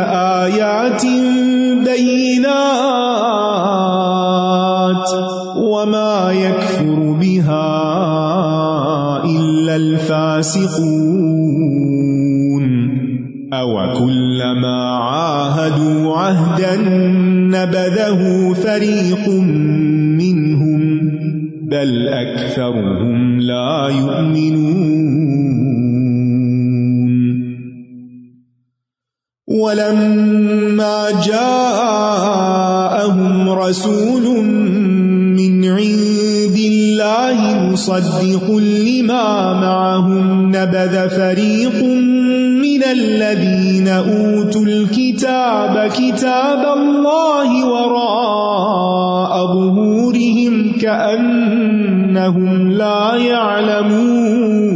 آيات 0.43 1.05
بينات 1.85 2.55
وما 5.57 6.31
يكفر 6.31 6.64
الفاسقون. 9.75 11.35
أو 13.53 13.93
كلما 13.99 14.95
عاهدوا 14.95 16.17
عهدا 16.17 16.75
نبذه 17.55 18.53
فريق 18.53 19.29
منهم 20.17 20.81
بل 21.71 22.07
أكثرهم 22.07 23.39
لا 23.39 23.89
يؤمنون. 23.89 25.15
ولما 29.47 31.11
جاءهم 31.27 32.49
رسول 33.49 34.45
من 35.35 35.65
عند 35.65 36.04
مصدق 37.75 38.47
لما 38.87 39.27
معهم 39.67 40.25
نبذ 40.55 40.95
فريق 41.09 41.79
من 42.63 42.81
الذين 42.83 43.87
أوتوا 43.87 44.65
الكتاب 44.65 45.91
كتاب 45.91 46.61
الله 46.77 47.49
وراء 47.73 49.33
ظهورهم 49.55 50.53
كأنهم 50.79 52.71
لا 52.71 53.15
يعلمون. 53.15 54.75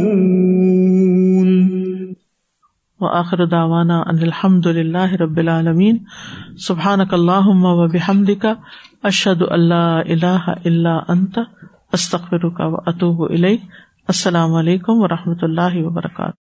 وآخر 3.00 3.44
دعوانا 3.44 4.10
أن 4.10 4.20
الحمد 4.22 4.68
لله 4.68 5.16
رب 5.16 5.38
العالمين. 5.38 6.04
سبحانك 6.56 7.14
اللهم 7.14 7.64
وبحمدك 7.64 8.44
أشهد 9.04 9.42
أن 9.42 9.60
لا 9.72 9.88
إله 10.04 10.44
إلا 10.68 10.94
أنت 11.10 11.36
استخر 11.92 12.44
وأتوب 12.44 13.22
اطوب 13.22 13.56
السلام 14.08 14.54
علیکم 14.54 15.02
و 15.02 15.08
رحمۃ 15.08 15.42
اللہ 15.42 15.76
وبرکاتہ. 15.76 16.40